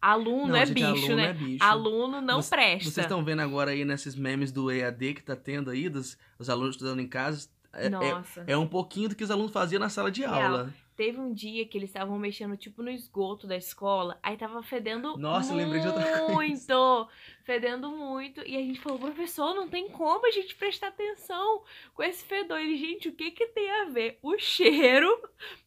Aluno 0.00 0.48
Não, 0.48 0.56
é 0.56 0.66
gente, 0.66 0.74
bicho, 0.74 0.88
aluno 1.06 1.16
né? 1.16 1.30
é 1.30 1.32
bicho. 1.32 1.64
Aluno 1.64 2.20
não 2.20 2.42
Você- 2.42 2.50
presta. 2.50 2.90
Vocês 2.90 3.04
estão 3.06 3.24
vendo 3.24 3.40
agora 3.40 3.70
aí 3.70 3.84
nesses 3.84 4.14
memes 4.14 4.52
do 4.52 4.70
EAD 4.70 5.14
que 5.14 5.22
tá 5.22 5.34
tendo 5.36 5.70
aí, 5.70 5.88
dos 5.88 6.18
os 6.38 6.50
alunos 6.50 6.74
estudando 6.76 7.00
em 7.00 7.08
casa? 7.08 7.48
É, 7.74 7.86
é, 7.86 7.88
Nossa. 7.88 8.44
é 8.46 8.56
um 8.56 8.66
pouquinho 8.66 9.08
do 9.08 9.14
que 9.16 9.24
os 9.24 9.30
alunos 9.30 9.50
faziam 9.50 9.80
na 9.80 9.88
sala 9.88 10.10
de 10.10 10.20
Real. 10.20 10.34
aula. 10.42 10.74
Teve 10.94 11.18
um 11.18 11.32
dia 11.32 11.66
que 11.66 11.78
eles 11.78 11.88
estavam 11.88 12.18
mexendo, 12.18 12.54
tipo, 12.54 12.82
no 12.82 12.90
esgoto 12.90 13.46
da 13.46 13.56
escola. 13.56 14.18
Aí 14.22 14.36
tava 14.36 14.62
fedendo 14.62 15.16
Nossa, 15.16 15.52
eu 15.54 15.56
lembrei 15.56 15.80
de 15.80 15.86
outra 15.88 16.02
coisa. 16.26 16.34
muito. 16.34 17.08
Fedendo 17.44 17.90
muito. 17.90 18.40
E 18.46 18.56
a 18.56 18.60
gente 18.60 18.80
falou, 18.80 18.98
professor, 18.98 19.54
não 19.54 19.68
tem 19.68 19.88
como 19.88 20.26
a 20.26 20.30
gente 20.30 20.54
prestar 20.54 20.88
atenção 20.88 21.64
com 21.94 22.02
esse 22.02 22.24
fedor. 22.24 22.58
Ele, 22.58 22.76
gente, 22.76 23.08
o 23.08 23.12
que 23.12 23.30
que 23.30 23.46
tem 23.46 23.70
a 23.70 23.84
ver 23.86 24.18
o 24.22 24.38
cheiro 24.38 25.08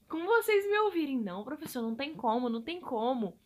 com 0.07 0.23
vocês 0.25 0.65
me 0.65 0.77
ouvirem? 0.79 1.19
Não, 1.19 1.43
professor, 1.43 1.81
não 1.81 1.95
tem 1.95 2.13
como, 2.13 2.49
não 2.49 2.61
tem 2.61 2.79
como. 2.79 3.37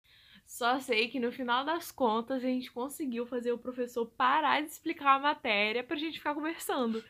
Só 0.46 0.80
sei 0.80 1.08
que 1.08 1.20
no 1.20 1.31
final 1.31 1.64
das 1.64 1.92
contas 1.92 2.38
a 2.44 2.48
gente 2.48 2.72
conseguiu 2.72 3.26
fazer 3.26 3.52
o 3.52 3.58
professor 3.58 4.06
parar 4.06 4.62
de 4.62 4.70
explicar 4.70 5.16
a 5.16 5.20
matéria 5.20 5.84
pra 5.84 5.96
gente 5.96 6.18
ficar 6.18 6.34
conversando. 6.34 7.04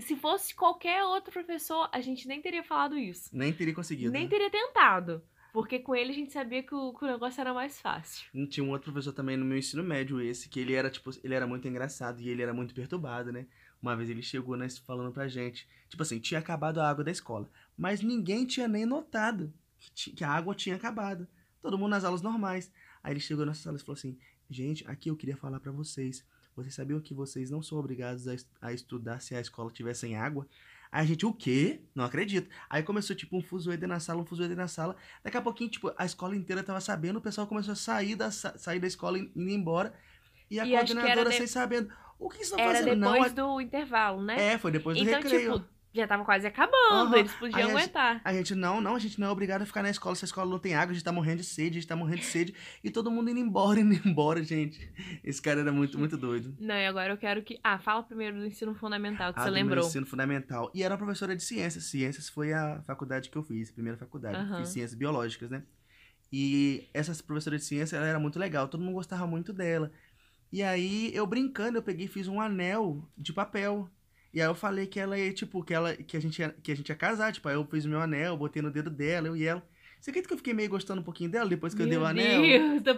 Se 0.00 0.16
fosse 0.16 0.54
qualquer 0.54 1.04
outro 1.04 1.32
professor, 1.32 1.88
a 1.92 2.00
gente 2.00 2.26
nem 2.26 2.42
teria 2.42 2.64
falado 2.64 2.98
isso. 2.98 3.30
Nem 3.32 3.52
teria 3.52 3.74
conseguido. 3.74 4.10
Nem 4.10 4.24
né? 4.24 4.28
teria 4.28 4.50
tentado. 4.50 5.22
Porque 5.52 5.78
com 5.78 5.94
ele 5.94 6.10
a 6.12 6.14
gente 6.14 6.32
sabia 6.32 6.62
que 6.62 6.74
o, 6.74 6.94
que 6.94 7.04
o 7.04 7.08
negócio 7.08 7.40
era 7.40 7.52
mais 7.52 7.78
fácil. 7.80 8.24
Tinha 8.48 8.64
um 8.64 8.70
outro 8.70 8.90
professor 8.90 9.12
também 9.12 9.36
no 9.36 9.44
meu 9.44 9.58
ensino 9.58 9.82
médio, 9.84 10.20
esse, 10.20 10.48
que 10.48 10.58
ele 10.58 10.72
era, 10.72 10.88
tipo, 10.90 11.10
ele 11.22 11.34
era 11.34 11.46
muito 11.46 11.68
engraçado 11.68 12.20
e 12.20 12.28
ele 12.28 12.40
era 12.42 12.54
muito 12.54 12.74
perturbado, 12.74 13.30
né? 13.30 13.46
Uma 13.82 13.94
vez 13.96 14.08
ele 14.08 14.22
chegou, 14.22 14.56
né, 14.56 14.68
falando 14.86 15.12
pra 15.12 15.28
gente, 15.28 15.68
tipo 15.88 16.02
assim, 16.02 16.18
tinha 16.20 16.40
acabado 16.40 16.78
a 16.80 16.88
água 16.88 17.04
da 17.04 17.10
escola, 17.10 17.50
mas 17.76 18.00
ninguém 18.00 18.46
tinha 18.46 18.66
nem 18.68 18.86
notado 18.86 19.52
que, 19.78 20.12
que 20.12 20.24
a 20.24 20.30
água 20.30 20.54
tinha 20.54 20.76
acabado. 20.76 21.26
Todo 21.60 21.76
mundo 21.76 21.90
nas 21.90 22.04
aulas 22.04 22.22
normais. 22.22 22.72
Aí 23.02 23.12
ele 23.12 23.20
chegou 23.20 23.44
nessa 23.44 23.62
sala 23.62 23.76
e 23.76 23.80
falou 23.80 23.94
assim, 23.94 24.16
gente, 24.48 24.88
aqui 24.88 25.10
eu 25.10 25.16
queria 25.16 25.36
falar 25.36 25.60
pra 25.60 25.72
vocês. 25.72 26.24
Vocês 26.54 26.74
sabiam 26.74 27.00
que 27.00 27.12
vocês 27.14 27.50
não 27.50 27.62
são 27.62 27.78
obrigados 27.78 28.26
a, 28.28 28.34
es- 28.34 28.48
a 28.60 28.72
estudar 28.72 29.20
se 29.20 29.34
a 29.34 29.40
escola 29.40 29.70
tiver 29.70 29.94
sem 29.94 30.16
água? 30.16 30.46
Aí 30.92 31.02
a 31.02 31.06
gente, 31.06 31.24
o 31.24 31.32
quê? 31.32 31.80
Não 31.94 32.04
acredito. 32.04 32.50
Aí 32.68 32.82
começou, 32.82 33.16
tipo, 33.16 33.34
um 33.38 33.42
fuzuê 33.42 33.78
na 33.78 33.98
sala, 33.98 34.20
um 34.20 34.26
fuzuê 34.26 34.46
na 34.48 34.68
sala. 34.68 34.94
Daqui 35.24 35.38
a 35.38 35.40
pouquinho, 35.40 35.70
tipo, 35.70 35.90
a 35.96 36.04
escola 36.04 36.36
inteira 36.36 36.62
tava 36.62 36.82
sabendo, 36.82 37.18
o 37.18 37.22
pessoal 37.22 37.46
começou 37.46 37.72
a 37.72 37.76
sair 37.76 38.14
da, 38.14 38.30
sa- 38.30 38.58
sair 38.58 38.78
da 38.78 38.86
escola 38.86 39.18
e 39.18 39.22
indo 39.34 39.48
embora. 39.50 39.94
E 40.50 40.60
a 40.60 40.66
E 40.66 40.74
era 40.74 40.84
coordenadora 40.86 41.30
de- 41.30 41.36
sem 41.38 41.46
sabendo. 41.46 41.90
O 42.18 42.28
que 42.28 42.36
vocês 42.36 42.48
estão 42.50 42.60
Era 42.62 42.78
fazendo? 42.78 42.98
Não, 43.00 43.12
depois 43.12 43.32
a- 43.32 43.34
do 43.34 43.60
intervalo, 43.62 44.22
né? 44.22 44.52
É, 44.52 44.58
foi 44.58 44.70
depois 44.70 44.98
do 44.98 45.02
então, 45.02 45.14
recreio. 45.22 45.52
tipo, 45.54 45.64
já 45.94 46.06
tava 46.06 46.24
quase 46.24 46.46
acabando. 46.46 46.72
Aham. 47.08 47.16
Eles 47.18 47.32
podiam 47.32 47.60
gente- 47.60 47.70
aguentar. 47.70 48.20
A 48.24 48.32
gente, 48.32 48.54
não, 48.54 48.80
não, 48.80 48.94
a 48.94 48.98
gente 48.98 49.20
não 49.20 49.26
é 49.28 49.30
obrigado 49.30 49.62
a 49.62 49.66
ficar 49.66 49.82
na 49.82 49.90
escola 49.90 50.14
se 50.14 50.24
a 50.24 50.26
escola 50.26 50.50
não 50.50 50.58
tem 50.58 50.74
água, 50.74 50.90
a 50.90 50.94
gente 50.94 51.04
tá 51.04 51.12
morrendo 51.12 51.38
de 51.38 51.44
sede, 51.44 51.70
a 51.78 51.80
gente 51.80 51.86
tá 51.86 51.94
morrendo 51.96 52.20
de 52.20 52.24
sede. 52.26 52.54
E 52.82 52.90
todo 52.90 53.10
mundo 53.10 53.30
indo 53.30 53.40
embora, 53.40 53.80
indo 53.80 53.94
embora, 54.08 54.42
gente. 54.42 54.90
Esse 55.22 55.40
cara 55.42 55.60
era 55.60 55.72
muito, 55.72 55.98
muito 55.98 56.16
doido. 56.16 56.56
Não, 56.60 56.74
e 56.74 56.86
agora 56.86 57.12
eu 57.12 57.16
quero 57.18 57.42
que. 57.42 57.58
Ah, 57.62 57.78
fala 57.78 58.02
primeiro 58.02 58.38
do 58.38 58.46
ensino 58.46 58.74
fundamental, 58.74 59.32
que 59.32 59.40
Ah, 59.40 59.44
você 59.44 59.50
do 59.50 59.54
lembrou. 59.54 59.86
ensino 59.86 60.06
fundamental. 60.06 60.70
E 60.74 60.82
era 60.82 60.94
uma 60.94 60.98
professora 60.98 61.36
de 61.36 61.42
ciências. 61.42 61.84
Ciências 61.84 62.28
foi 62.28 62.52
a 62.52 62.82
faculdade 62.86 63.28
que 63.30 63.36
eu 63.36 63.42
fiz, 63.42 63.70
a 63.70 63.72
primeira 63.74 63.98
faculdade. 63.98 64.36
Aham. 64.36 64.58
Fiz 64.58 64.68
ciências 64.70 64.94
biológicas, 64.94 65.50
né? 65.50 65.62
E 66.32 66.88
essa 66.94 67.14
professora 67.22 67.58
de 67.58 67.64
ciência, 67.64 67.96
ela 67.96 68.06
era 68.06 68.18
muito 68.18 68.38
legal, 68.38 68.66
todo 68.66 68.80
mundo 68.82 68.94
gostava 68.94 69.26
muito 69.26 69.52
dela. 69.52 69.92
E 70.50 70.62
aí, 70.62 71.10
eu 71.14 71.26
brincando, 71.26 71.76
eu 71.78 71.82
peguei 71.82 72.06
e 72.06 72.08
fiz 72.08 72.26
um 72.28 72.40
anel 72.40 73.06
de 73.16 73.32
papel. 73.32 73.88
E 74.32 74.40
aí 74.40 74.46
eu 74.46 74.54
falei 74.54 74.86
que 74.86 74.98
ela 75.00 75.18
ia, 75.18 75.32
tipo, 75.32 75.62
que, 75.62 75.74
ela, 75.74 75.94
que, 75.96 76.16
a 76.16 76.20
gente 76.20 76.38
ia, 76.40 76.50
que 76.62 76.72
a 76.72 76.76
gente 76.76 76.88
ia 76.88 76.96
casar. 76.96 77.32
Tipo, 77.32 77.48
aí 77.48 77.54
eu 77.54 77.66
fiz 77.66 77.84
o 77.84 77.88
meu 77.88 78.00
anel, 78.00 78.36
botei 78.36 78.62
no 78.62 78.70
dedo 78.70 78.90
dela, 78.90 79.28
eu 79.28 79.36
e 79.36 79.44
ela. 79.44 79.62
Você 80.00 80.10
acredita 80.10 80.28
que 80.28 80.34
eu 80.34 80.38
fiquei 80.38 80.54
meio 80.54 80.68
gostando 80.70 81.00
um 81.00 81.04
pouquinho 81.04 81.30
dela 81.30 81.48
depois 81.48 81.74
que 81.74 81.82
eu 81.82 81.86
dei 81.86 81.98
o 81.98 82.04
Meu 82.04 82.06
anel? 82.06 82.42
Deus, 82.42 82.82
da 82.82 82.94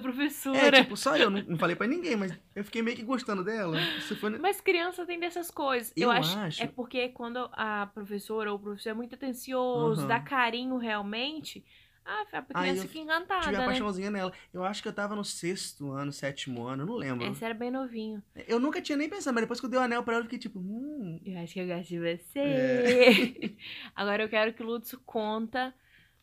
É, 0.53 0.71
professora. 0.71 0.73
tipo, 0.73 0.97
só 0.97 1.17
eu, 1.17 1.31
não, 1.31 1.41
não 1.43 1.59
falei 1.59 1.77
pra 1.77 1.87
ninguém, 1.87 2.17
mas 2.17 2.33
eu 2.55 2.65
fiquei 2.65 2.83
meio 2.83 2.97
que 2.97 3.03
gostando 3.05 3.45
dela. 3.45 3.89
Isso 3.97 4.17
foi... 4.17 4.31
Mas 4.39 4.61
criança 4.61 5.07
tem 5.07 5.19
dessas 5.19 5.51
coisas. 5.51 5.93
Eu, 5.97 6.11
Eu 6.11 6.11
acho, 6.11 6.39
acho. 6.39 6.61
É 6.61 6.67
porque 6.67 7.09
quando 7.11 7.49
a 7.53 7.87
professora 7.87 8.51
ou 8.53 8.59
o 8.59 8.61
professor 8.61 8.91
é 8.91 8.95
muito 8.95 9.15
atencioso, 9.15 10.01
Aham. 10.01 10.09
dá 10.09 10.21
carinho 10.21 10.77
realmente, 10.77 11.65
ah, 12.05 12.25
a 12.33 12.43
criança 12.43 12.83
eu 12.83 12.89
fica 12.89 12.99
encantada, 12.99 13.45
Tive 13.45 13.57
a 13.57 13.61
né? 13.61 13.67
paixãozinha 13.67 14.11
nela. 14.11 14.33
Eu 14.53 14.63
acho 14.63 14.83
que 14.83 14.89
eu 14.89 14.93
tava 14.93 15.17
no 15.17 15.25
sexto 15.25 15.91
ano, 15.91 16.13
sétimo 16.13 16.67
ano, 16.67 16.83
eu 16.83 16.87
não 16.87 16.97
lembro. 16.97 17.27
Esse 17.27 17.45
era 17.45 17.55
bem 17.55 17.71
novinho. 17.71 18.23
Eu 18.47 18.61
nunca 18.61 18.83
tinha 18.83 18.97
nem 18.97 19.09
pensado, 19.09 19.35
mas 19.35 19.43
depois 19.45 19.59
que 19.59 19.67
eu 19.67 19.71
dei 19.71 19.79
o 19.79 19.83
anel 19.83 20.03
pra 20.03 20.15
ela, 20.15 20.21
eu 20.21 20.25
fiquei 20.25 20.39
tipo, 20.39 20.59
hum. 20.59 21.19
Eu 21.25 21.39
acho 21.39 21.55
que 21.55 21.61
eu 21.61 21.67
gosto 21.67 21.89
de 21.89 21.99
você. 21.99 22.39
É. 22.39 23.51
Agora 23.97 24.23
eu 24.23 24.29
quero 24.29 24.53
que 24.53 24.63
o 24.63 24.67
Lutz 24.67 24.95
conta 25.07 25.75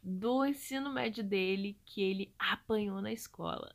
do 0.04 0.46
ensino 0.46 0.92
médio 0.92 1.24
dele 1.24 1.78
que 1.86 2.02
ele 2.02 2.34
apanhou 2.38 3.02
na 3.02 3.12
escola. 3.12 3.74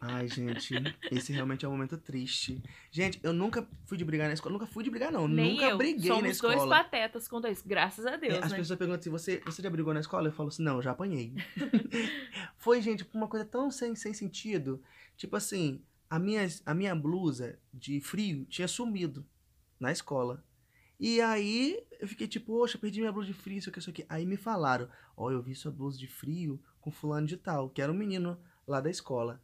Ai, 0.00 0.28
gente, 0.28 0.74
esse 1.10 1.32
realmente 1.32 1.64
é 1.64 1.68
um 1.68 1.72
momento 1.72 1.98
triste. 1.98 2.62
Gente, 2.90 3.20
eu 3.22 3.32
nunca 3.32 3.68
fui 3.84 3.96
de 3.98 4.04
brigar 4.04 4.28
na 4.28 4.34
escola. 4.34 4.52
Nunca 4.52 4.66
fui 4.66 4.82
de 4.84 4.90
brigar, 4.90 5.12
não. 5.12 5.26
Nem 5.28 5.52
nunca 5.54 5.64
eu. 5.66 5.78
briguei 5.78 6.08
Somos 6.08 6.22
na 6.22 6.28
escola. 6.30 6.56
dois 6.56 6.68
patetas 6.68 7.28
a 7.32 7.50
isso, 7.50 7.62
graças 7.66 8.06
a 8.06 8.12
É, 8.12 8.18
Deus, 8.18 8.42
as 8.42 8.52
né? 8.52 8.58
pessoas 8.58 8.78
perguntam 8.78 9.00
assim, 9.00 9.10
você, 9.10 9.42
você 9.44 9.62
já 9.62 9.70
brigou 9.70 9.92
na 9.92 10.00
escola? 10.00 10.28
Eu 10.28 10.32
falo 10.32 10.48
assim, 10.48 10.62
não, 10.62 10.80
já 10.80 10.92
apanhei. 10.92 11.34
Foi, 12.56 12.80
gente, 12.80 13.06
uma 13.12 13.28
coisa 13.28 13.44
tão 13.44 13.70
sem, 13.70 13.94
sem 13.94 14.12
sentido. 14.12 14.82
Tipo 15.16 15.36
assim, 15.36 15.82
a 16.08 16.18
minha, 16.18 16.46
a 16.64 16.74
minha 16.74 16.94
blusa 16.94 17.58
de 17.72 18.00
frio 18.00 18.44
tinha 18.46 18.68
sumido 18.68 19.26
na 19.78 19.92
escola. 19.92 20.44
E 20.98 21.20
aí 21.20 21.78
eu 22.00 22.08
fiquei 22.08 22.26
tipo, 22.26 22.46
poxa, 22.46 22.78
perdi 22.78 23.00
minha 23.00 23.12
blusa 23.12 23.26
de 23.26 23.34
frio, 23.34 23.58
isso 23.58 23.68
aqui, 23.68 23.78
isso 23.78 23.90
aqui. 23.90 24.06
Aí 24.08 24.24
me 24.24 24.36
falaram, 24.36 24.88
ó, 25.16 25.30
eu 25.30 25.42
vi 25.42 25.54
sua 25.54 25.70
blusa 25.70 25.98
de 25.98 26.06
frio 26.06 26.60
com 26.80 26.90
fulano 26.90 27.26
de 27.26 27.36
tal, 27.36 27.68
que 27.68 27.82
era 27.82 27.92
um 27.92 27.94
menino 27.94 28.38
lá 28.66 28.80
da 28.80 28.88
escola. 28.90 29.42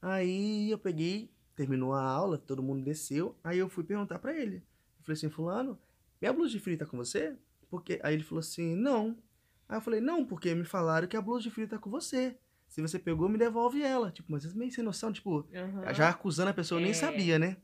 Aí 0.00 0.70
eu 0.70 0.78
peguei, 0.78 1.30
terminou 1.54 1.92
a 1.92 2.02
aula, 2.02 2.38
todo 2.38 2.62
mundo 2.62 2.82
desceu, 2.84 3.36
aí 3.44 3.58
eu 3.58 3.68
fui 3.68 3.84
perguntar 3.84 4.18
pra 4.18 4.34
ele. 4.34 4.56
Eu 4.56 5.04
falei 5.04 5.14
assim, 5.14 5.30
fulano, 5.30 5.78
minha 6.20 6.32
blusa 6.32 6.50
de 6.50 6.58
frio 6.60 6.78
tá 6.78 6.86
com 6.86 6.96
você? 6.96 7.36
Porque 7.68 8.00
aí 8.02 8.14
ele 8.14 8.22
falou 8.24 8.40
assim, 8.40 8.74
não. 8.74 9.16
Aí 9.68 9.76
eu 9.76 9.80
falei, 9.80 10.00
não, 10.00 10.24
porque 10.24 10.54
me 10.54 10.64
falaram 10.64 11.06
que 11.06 11.16
a 11.16 11.22
blusa 11.22 11.42
de 11.42 11.50
frio 11.50 11.68
tá 11.68 11.78
com 11.78 11.90
você. 11.90 12.36
Se 12.68 12.80
você 12.80 12.98
pegou, 12.98 13.28
me 13.28 13.36
devolve 13.36 13.82
ela. 13.82 14.10
Tipo, 14.10 14.30
mas 14.32 14.52
meio 14.54 14.70
sem 14.70 14.82
noção, 14.84 15.12
tipo, 15.12 15.46
Aham. 15.54 15.92
já 15.92 16.08
acusando 16.08 16.50
a 16.50 16.54
pessoa, 16.54 16.78
eu 16.78 16.82
nem 16.82 16.92
É. 16.92 16.94
sabia, 16.94 17.38
né? 17.38 17.56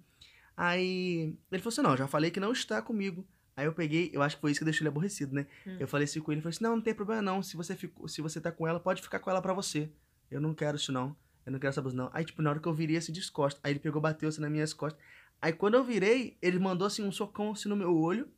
Aí 0.57 1.37
ele 1.51 1.63
falou 1.63 1.69
assim: 1.69 1.83
não, 1.83 1.97
já 1.97 2.07
falei 2.09 2.31
que 2.31 2.41
não 2.41 2.53
está 2.53 2.81
comigo. 2.81 3.27
Aí 3.57 3.67
eu 3.67 3.73
peguei, 3.73 4.11
eu 4.13 4.23
acho 4.23 4.37
que 4.37 4.41
foi 4.41 4.51
isso 4.51 4.61
que 4.61 4.65
deixou 4.65 4.83
ele 4.83 4.89
aborrecido, 4.89 5.35
né? 5.35 5.47
Hum. 5.67 5.77
Eu 5.79 5.87
falei 5.89 6.05
assim 6.05 6.21
com 6.21 6.31
ele, 6.33 6.39
ele 6.39 6.43
falou 6.43 6.51
assim: 6.51 6.65
não, 6.65 6.77
não 6.77 6.83
tem 6.83 6.95
problema 6.95 7.23
não. 7.23 7.43
Se 7.43 7.57
você, 7.57 7.75
ficou, 7.77 8.09
se 8.09 8.21
você 8.21 8.41
tá 8.41 8.51
com 8.51 8.67
ela, 8.67 8.81
pode 8.81 9.03
ficar 9.03 9.19
com 9.19 9.31
ela 9.31 9.41
pra 9.43 9.53
você. 9.53 9.91
Eu 10.31 10.41
não 10.41 10.55
quero 10.55 10.77
isso, 10.77 10.91
não. 10.93 11.15
Eu 11.47 11.53
não 11.53 11.59
quero 11.61 11.69
essa 11.71 11.81
blusa, 11.81 11.97
não. 11.97 12.11
Aí, 12.13 12.25
tipo, 12.25 12.43
na 12.43 12.51
hora 12.51 12.59
que 12.59 12.67
eu 12.67 12.75
virei 12.75 12.97
assim 12.97 13.13
descosta, 13.13 13.61
aí 13.63 13.73
ele 13.73 13.79
pegou, 13.79 14.03
bateu 14.03 14.29
assim 14.29 14.41
nas 14.41 14.51
minhas 14.51 14.75
costas. 14.75 15.01
Aí 15.41 15.53
quando 15.53 15.75
eu 15.75 15.85
virei, 15.85 16.37
ele 16.43 16.59
mandou 16.59 16.87
assim 16.87 17.05
um 17.05 17.13
socão 17.13 17.53
assim 17.53 17.69
no 17.69 17.77
meu 17.77 17.97
olho. 17.97 18.29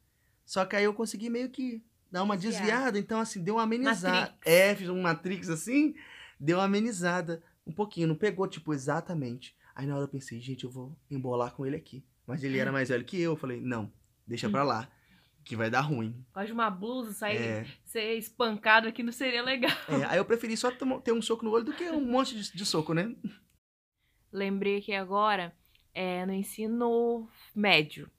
Só 0.45 0.65
que 0.65 0.77
aí 0.77 0.85
eu 0.85 0.93
consegui 0.93 1.31
meio 1.31 1.49
que 1.49 1.83
dar 2.11 2.23
uma 2.23 2.37
Desviar. 2.37 2.63
desviada. 2.65 2.99
Então, 2.99 3.19
assim, 3.21 3.43
deu 3.43 3.55
uma 3.57 3.63
amenizada. 3.63 4.21
Matrix. 4.21 4.39
É, 4.45 4.75
fiz 4.75 4.89
um 4.89 5.01
Matrix 5.03 5.49
assim, 5.49 5.95
deu 6.39 6.59
uma 6.59 6.65
amenizada 6.65 7.43
um 7.67 7.73
pouquinho. 7.73 8.09
Não 8.09 8.15
pegou, 8.15 8.47
tipo, 8.47 8.75
exatamente. 8.75 9.57
Aí 9.75 9.87
na 9.87 9.95
hora 9.95 10.05
eu 10.05 10.09
pensei, 10.09 10.41
gente, 10.41 10.65
eu 10.65 10.71
vou 10.71 10.95
embolar 11.11 11.53
com 11.55 11.65
ele 11.65 11.77
aqui. 11.77 12.05
Mas 12.27 12.43
ele 12.45 12.59
era 12.59 12.71
mais 12.73 12.89
velho 12.89 13.05
que 13.05 13.17
eu. 13.21 13.33
Eu 13.33 13.37
falei, 13.37 13.61
não, 13.61 13.91
deixa 14.27 14.51
pra 14.51 14.63
lá. 14.65 14.89
Que 15.49 15.57
vai 15.57 15.71
dar 15.71 15.81
ruim. 15.81 16.15
Pode 16.35 16.53
uma 16.53 16.69
blusa, 16.69 17.13
sair, 17.15 17.39
É, 17.39 17.67
ser 17.83 18.19
espancado 18.19 18.87
aqui 18.87 19.03
não 19.03 19.11
seria 19.13 19.43
legal. 19.43 19.71
é, 19.89 20.05
aí 20.05 20.19
eu 20.19 20.25
preferi 20.27 20.55
só 20.59 20.71
ter 20.71 21.11
um 21.13 21.23
soco 21.23 21.43
no 21.43 21.51
olho 21.53 21.65
do 21.65 21.73
que 21.73 21.85
um 21.89 22.05
monte 22.05 22.35
de, 22.35 22.53
de 22.53 22.67
soco, 22.67 22.93
né? 22.93 23.15
Lembrei 24.31 24.83
que 24.83 24.93
agora, 24.93 25.57
é, 25.95 26.27
no 26.27 26.35
ensino 26.35 27.27
médio, 27.55 28.11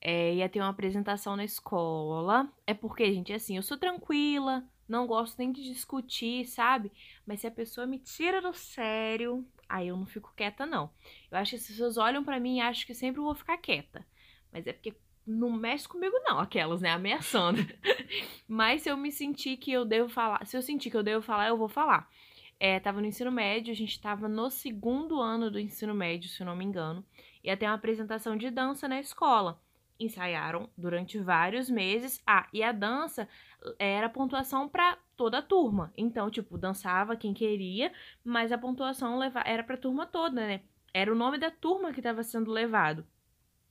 é, 0.00 0.34
ia 0.34 0.48
ter 0.48 0.58
uma 0.60 0.70
apresentação 0.70 1.36
na 1.36 1.44
escola. 1.44 2.50
É 2.66 2.74
porque, 2.74 3.12
gente, 3.12 3.32
assim, 3.32 3.56
eu 3.56 3.62
sou 3.62 3.76
tranquila, 3.76 4.64
não 4.88 5.06
gosto 5.06 5.38
nem 5.38 5.52
de 5.52 5.62
discutir, 5.62 6.46
sabe? 6.46 6.90
Mas 7.24 7.40
se 7.40 7.46
a 7.46 7.50
pessoa 7.50 7.86
me 7.86 8.00
tira 8.00 8.42
do 8.42 8.52
sério, 8.52 9.46
aí 9.68 9.86
eu 9.86 9.96
não 9.96 10.04
fico 10.06 10.32
quieta, 10.36 10.66
não. 10.66 10.90
Eu 11.30 11.38
acho 11.38 11.50
que 11.50 11.56
as 11.58 11.66
pessoas 11.68 11.96
olham 11.96 12.24
pra 12.24 12.40
mim 12.40 12.56
e 12.56 12.60
acham 12.60 12.84
que 12.86 12.94
sempre 12.94 13.20
eu 13.20 13.24
vou 13.24 13.36
ficar 13.36 13.56
quieta. 13.58 14.04
Mas 14.52 14.66
é 14.66 14.72
porque 14.72 14.94
não 15.26 15.50
mexe 15.50 15.88
comigo, 15.88 16.14
não, 16.24 16.38
aquelas, 16.38 16.80
né? 16.80 16.90
Ameaçando. 16.90 17.58
Mas 18.46 18.82
se 18.82 18.88
eu 18.88 18.96
me 18.96 19.10
sentir 19.10 19.56
que 19.56 19.72
eu 19.72 19.84
devo 19.84 20.08
falar, 20.08 20.46
se 20.46 20.56
eu 20.56 20.62
sentir 20.62 20.90
que 20.90 20.96
eu 20.96 21.02
devo 21.02 21.22
falar, 21.22 21.48
eu 21.48 21.56
vou 21.56 21.68
falar. 21.68 22.08
É, 22.58 22.80
tava 22.80 23.00
no 23.00 23.06
ensino 23.06 23.30
médio, 23.30 23.72
a 23.72 23.76
gente 23.76 24.00
tava 24.00 24.28
no 24.28 24.48
segundo 24.50 25.20
ano 25.20 25.50
do 25.50 25.58
ensino 25.58 25.92
médio, 25.92 26.30
se 26.30 26.42
eu 26.42 26.46
não 26.46 26.56
me 26.56 26.64
engano. 26.64 27.04
Ia 27.42 27.56
ter 27.56 27.66
uma 27.66 27.74
apresentação 27.74 28.36
de 28.36 28.50
dança 28.50 28.88
na 28.88 29.00
escola. 29.00 29.60
Ensaiaram 29.98 30.68
durante 30.76 31.18
vários 31.18 31.68
meses. 31.68 32.22
Ah, 32.26 32.46
e 32.52 32.62
a 32.62 32.72
dança 32.72 33.28
era 33.78 34.08
pontuação 34.08 34.68
pra 34.68 34.96
toda 35.16 35.38
a 35.38 35.42
turma. 35.42 35.92
Então, 35.96 36.30
tipo, 36.30 36.56
dançava 36.56 37.16
quem 37.16 37.34
queria, 37.34 37.92
mas 38.24 38.52
a 38.52 38.58
pontuação 38.58 39.20
era 39.22 39.64
pra 39.64 39.76
turma 39.76 40.06
toda, 40.06 40.46
né? 40.46 40.62
Era 40.94 41.12
o 41.12 41.16
nome 41.16 41.36
da 41.36 41.50
turma 41.50 41.92
que 41.92 42.00
tava 42.00 42.22
sendo 42.22 42.50
levado. 42.50 43.06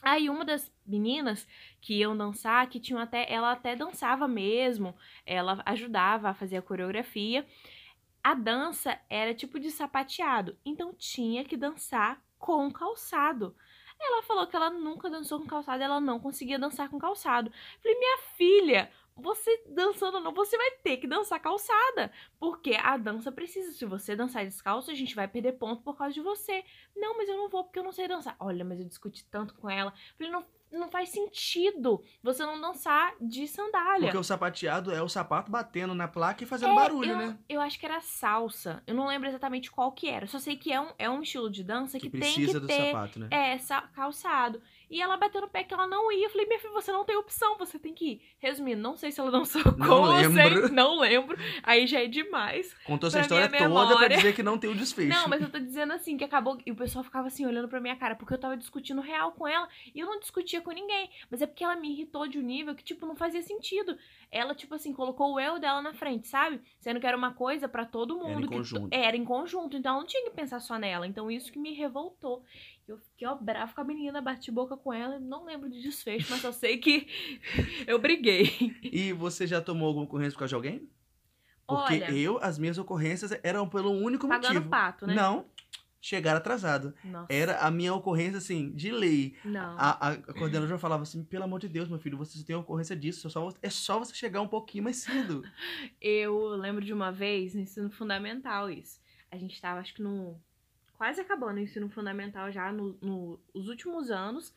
Aí 0.01 0.29
uma 0.29 0.45
das 0.45 0.71
meninas 0.85 1.47
que 1.81 1.95
iam 1.95 2.15
dançar, 2.15 2.67
que 2.69 2.79
tinham 2.79 2.99
até, 2.99 3.31
ela 3.31 3.51
até 3.51 3.75
dançava 3.75 4.27
mesmo, 4.27 4.95
ela 5.25 5.61
ajudava 5.65 6.29
a 6.29 6.33
fazer 6.33 6.57
a 6.57 6.61
coreografia. 6.61 7.45
A 8.23 8.33
dança 8.33 8.99
era 9.09 9.33
tipo 9.33 9.59
de 9.59 9.71
sapateado, 9.71 10.57
então 10.65 10.93
tinha 10.93 11.43
que 11.43 11.57
dançar 11.57 12.21
com 12.37 12.71
calçado. 12.71 13.55
Ela 13.99 14.21
falou 14.23 14.45
que 14.45 14.55
ela 14.55 14.69
nunca 14.69 15.09
dançou 15.09 15.39
com 15.39 15.47
calçado, 15.47 15.81
ela 15.81 16.01
não 16.01 16.19
conseguia 16.19 16.59
dançar 16.59 16.89
com 16.89 16.99
calçado. 16.99 17.51
Falei, 17.81 17.97
minha 17.97 18.17
filha, 18.35 18.91
você 19.17 19.63
dançando 19.69 20.17
ou 20.17 20.23
não, 20.23 20.33
você 20.33 20.57
vai 20.57 20.71
ter 20.83 20.97
que 20.97 21.07
dançar 21.07 21.39
calçada. 21.39 22.11
Porque 22.39 22.75
a 22.75 22.97
dança 22.97 23.31
precisa. 23.31 23.71
Se 23.71 23.85
você 23.85 24.15
dançar 24.15 24.45
descalço, 24.45 24.91
a 24.91 24.95
gente 24.95 25.15
vai 25.15 25.27
perder 25.27 25.53
ponto 25.53 25.81
por 25.83 25.97
causa 25.97 26.13
de 26.13 26.21
você. 26.21 26.63
Não, 26.95 27.17
mas 27.17 27.29
eu 27.29 27.37
não 27.37 27.49
vou 27.49 27.63
porque 27.63 27.79
eu 27.79 27.83
não 27.83 27.91
sei 27.91 28.07
dançar. 28.07 28.35
Olha, 28.39 28.65
mas 28.65 28.79
eu 28.79 28.85
discuti 28.85 29.25
tanto 29.29 29.53
com 29.55 29.69
ela. 29.69 29.93
Falei, 30.17 30.31
não, 30.31 30.45
não 30.71 30.89
faz 30.89 31.09
sentido 31.09 32.03
você 32.21 32.45
não 32.45 32.59
dançar 32.59 33.13
de 33.21 33.47
sandália. 33.47 34.07
Porque 34.07 34.17
o 34.17 34.23
sapateado 34.23 34.91
é 34.91 35.01
o 35.01 35.07
sapato 35.07 35.49
batendo 35.49 35.95
na 35.95 36.07
placa 36.07 36.43
e 36.43 36.47
fazendo 36.47 36.73
É, 36.73 36.75
barulho, 36.75 37.11
eu, 37.11 37.17
né? 37.17 37.39
Eu 37.47 37.61
acho 37.61 37.79
que 37.79 37.85
era 37.85 38.01
salsa. 38.01 38.83
Eu 38.85 38.93
não 38.93 39.07
lembro 39.07 39.29
exatamente 39.29 39.71
qual 39.71 39.91
que 39.91 40.09
era. 40.09 40.27
Só 40.27 40.39
sei 40.39 40.57
que 40.57 40.71
é 40.73 40.81
um, 40.81 40.91
é 40.97 41.09
um 41.09 41.21
estilo 41.21 41.49
de 41.49 41.63
dança 41.63 41.97
que, 41.99 42.09
Que 42.09 42.19
tem 42.19 42.33
precisa 42.33 42.53
que 42.53 42.59
do 42.59 42.67
ter 42.67 42.91
sapato, 42.91 43.19
né? 43.19 43.29
é, 43.31 43.57
calçado. 43.93 44.61
E 44.95 45.01
ela 45.01 45.17
bateu 45.17 45.41
no 45.41 45.49
pé 45.49 45.61
que 45.61 45.73
ela 45.73 45.85
não 45.85 46.09
ia. 46.09 46.25
Eu 46.27 46.29
falei, 46.29 46.47
minha 46.47 46.57
filha, 46.57 46.71
você 46.71 46.89
não 46.89 47.03
tem 47.03 47.17
opção, 47.17 47.57
você 47.57 47.77
tem 47.77 47.93
que 47.93 48.05
ir. 48.13 48.21
Resumindo, 48.39 48.81
não 48.81 48.95
sei 48.95 49.11
se 49.11 49.19
ela 49.19 49.29
dançou 49.29 49.61
com 49.61 49.71
Não 49.71 50.03
você. 50.05 50.27
lembro. 50.29 50.71
Não 50.73 50.97
lembro. 50.99 51.37
Aí 51.63 51.85
já 51.85 52.01
é 52.01 52.07
demais. 52.07 52.73
Contou 52.85 53.07
essa 53.07 53.19
história 53.19 53.49
toda 53.49 53.97
pra 53.97 54.07
dizer 54.07 54.33
que 54.33 54.41
não 54.41 54.57
tem 54.57 54.69
o 54.69 54.75
desfecho. 54.75 55.09
Não, 55.09 55.27
mas 55.27 55.41
eu 55.41 55.49
tô 55.49 55.59
dizendo 55.59 55.91
assim, 55.91 56.15
que 56.15 56.23
acabou. 56.23 56.57
E 56.65 56.71
o 56.71 56.75
pessoal 56.75 57.03
ficava 57.03 57.27
assim, 57.27 57.45
olhando 57.45 57.67
pra 57.67 57.81
minha 57.81 57.95
cara, 57.97 58.15
porque 58.15 58.33
eu 58.33 58.37
tava 58.37 58.55
discutindo 58.55 59.01
real 59.01 59.33
com 59.33 59.45
ela. 59.45 59.67
E 59.93 59.99
eu 59.99 60.05
não 60.07 60.17
discutia 60.19 60.61
com 60.61 60.71
ninguém. 60.71 61.09
Mas 61.29 61.41
é 61.41 61.45
porque 61.45 61.63
ela 61.65 61.75
me 61.75 61.91
irritou 61.91 62.25
de 62.27 62.39
um 62.39 62.41
nível 62.41 62.73
que, 62.73 62.83
tipo, 62.83 63.05
não 63.05 63.17
fazia 63.17 63.41
sentido. 63.41 63.97
Ela, 64.31 64.55
tipo 64.55 64.73
assim, 64.75 64.93
colocou 64.93 65.33
o 65.33 65.39
eu 65.39 65.59
dela 65.59 65.81
na 65.81 65.93
frente, 65.93 66.27
sabe? 66.27 66.61
Sendo 66.79 66.99
que 67.01 67.07
era 67.07 67.17
uma 67.17 67.33
coisa 67.33 67.67
pra 67.67 67.83
todo 67.85 68.17
Era 68.17 68.29
em 68.29 68.33
mundo. 68.35 68.47
que 68.47 68.55
conjunto. 68.55 68.87
Era 68.93 69.17
em 69.17 69.25
conjunto. 69.25 69.75
Então 69.75 69.91
ela 69.91 69.99
não 70.01 70.07
tinha 70.07 70.23
que 70.23 70.31
pensar 70.31 70.59
só 70.61 70.77
nela. 70.77 71.05
Então 71.05 71.29
isso 71.29 71.51
que 71.51 71.59
me 71.59 71.73
revoltou. 71.73 72.43
Eu 72.87 72.99
fiquei, 72.99 73.27
ó, 73.27 73.35
brava 73.35 73.73
com 73.73 73.81
a 73.81 73.83
menina, 73.83 74.21
bati 74.21 74.51
boca 74.51 74.77
com 74.77 74.93
ela. 74.93 75.19
Não 75.19 75.45
lembro 75.45 75.69
de 75.69 75.81
desfecho, 75.81 76.27
mas 76.29 76.41
só 76.41 76.51
sei 76.51 76.77
que 76.77 77.07
eu 77.87 77.97
briguei. 77.97 78.75
E 78.83 79.11
você 79.11 79.47
já 79.47 79.59
tomou 79.59 79.87
alguma 79.87 80.05
ocorrência 80.05 80.33
por 80.33 80.39
causa 80.39 80.49
de 80.49 80.55
alguém? 80.55 80.89
Porque 81.67 81.95
Olha, 81.95 82.11
eu, 82.11 82.37
as 82.43 82.59
minhas 82.59 82.77
ocorrências 82.77 83.31
eram 83.41 83.67
pelo 83.67 83.89
único 83.91 84.27
pagando 84.27 84.53
motivo. 84.53 84.69
pato, 84.69 85.07
né? 85.07 85.15
Não, 85.15 85.47
chegar 85.99 86.37
atrasado. 86.37 86.93
Nossa. 87.03 87.33
Era 87.33 87.57
a 87.57 87.71
minha 87.71 87.91
ocorrência, 87.91 88.37
assim, 88.37 88.71
de 88.71 88.91
lei. 88.91 89.35
Não. 89.43 89.75
A, 89.79 90.09
a, 90.09 90.17
coordenadora 90.33 90.77
falava 90.77 91.01
assim, 91.01 91.23
pelo 91.23 91.43
amor 91.43 91.59
de 91.59 91.67
Deus, 91.67 91.89
meu 91.89 91.97
filho, 91.97 92.19
você 92.19 92.43
tem 92.43 92.55
ocorrência 92.55 92.95
disso, 92.95 93.25
é 93.25 93.29
só, 93.31 93.51
é 93.63 93.69
só 93.71 93.97
você 93.97 94.13
chegar 94.13 94.41
um 94.41 94.47
pouquinho 94.47 94.83
mais 94.83 94.97
cedo. 94.97 95.41
Eu 95.99 96.49
lembro 96.49 96.85
de 96.85 96.93
uma 96.93 97.11
vez 97.11 97.55
no 97.55 97.61
ensino 97.61 97.89
fundamental 97.89 98.69
isso. 98.69 98.99
A 99.31 99.37
gente 99.37 99.59
tava, 99.59 99.79
acho 99.79 99.95
que 99.95 100.03
no. 100.03 100.39
Quase 100.97 101.21
acabando 101.21 101.57
o 101.57 101.61
ensino 101.61 101.89
fundamental 101.89 102.51
já, 102.51 102.71
no, 102.71 102.97
no- 103.01 103.39
nos 103.53 103.67
últimos 103.67 104.09
anos. 104.09 104.53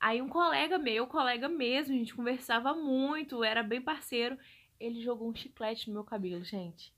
Aí 0.00 0.20
um 0.20 0.28
colega 0.28 0.78
meu, 0.78 1.06
colega 1.06 1.48
mesmo, 1.48 1.94
a 1.94 1.98
gente 1.98 2.14
conversava 2.14 2.74
muito, 2.74 3.42
era 3.42 3.62
bem 3.62 3.80
parceiro. 3.80 4.36
Ele 4.78 5.00
jogou 5.00 5.28
um 5.28 5.34
chiclete 5.34 5.88
no 5.88 5.94
meu 5.94 6.04
cabelo, 6.04 6.44
gente. 6.44 6.92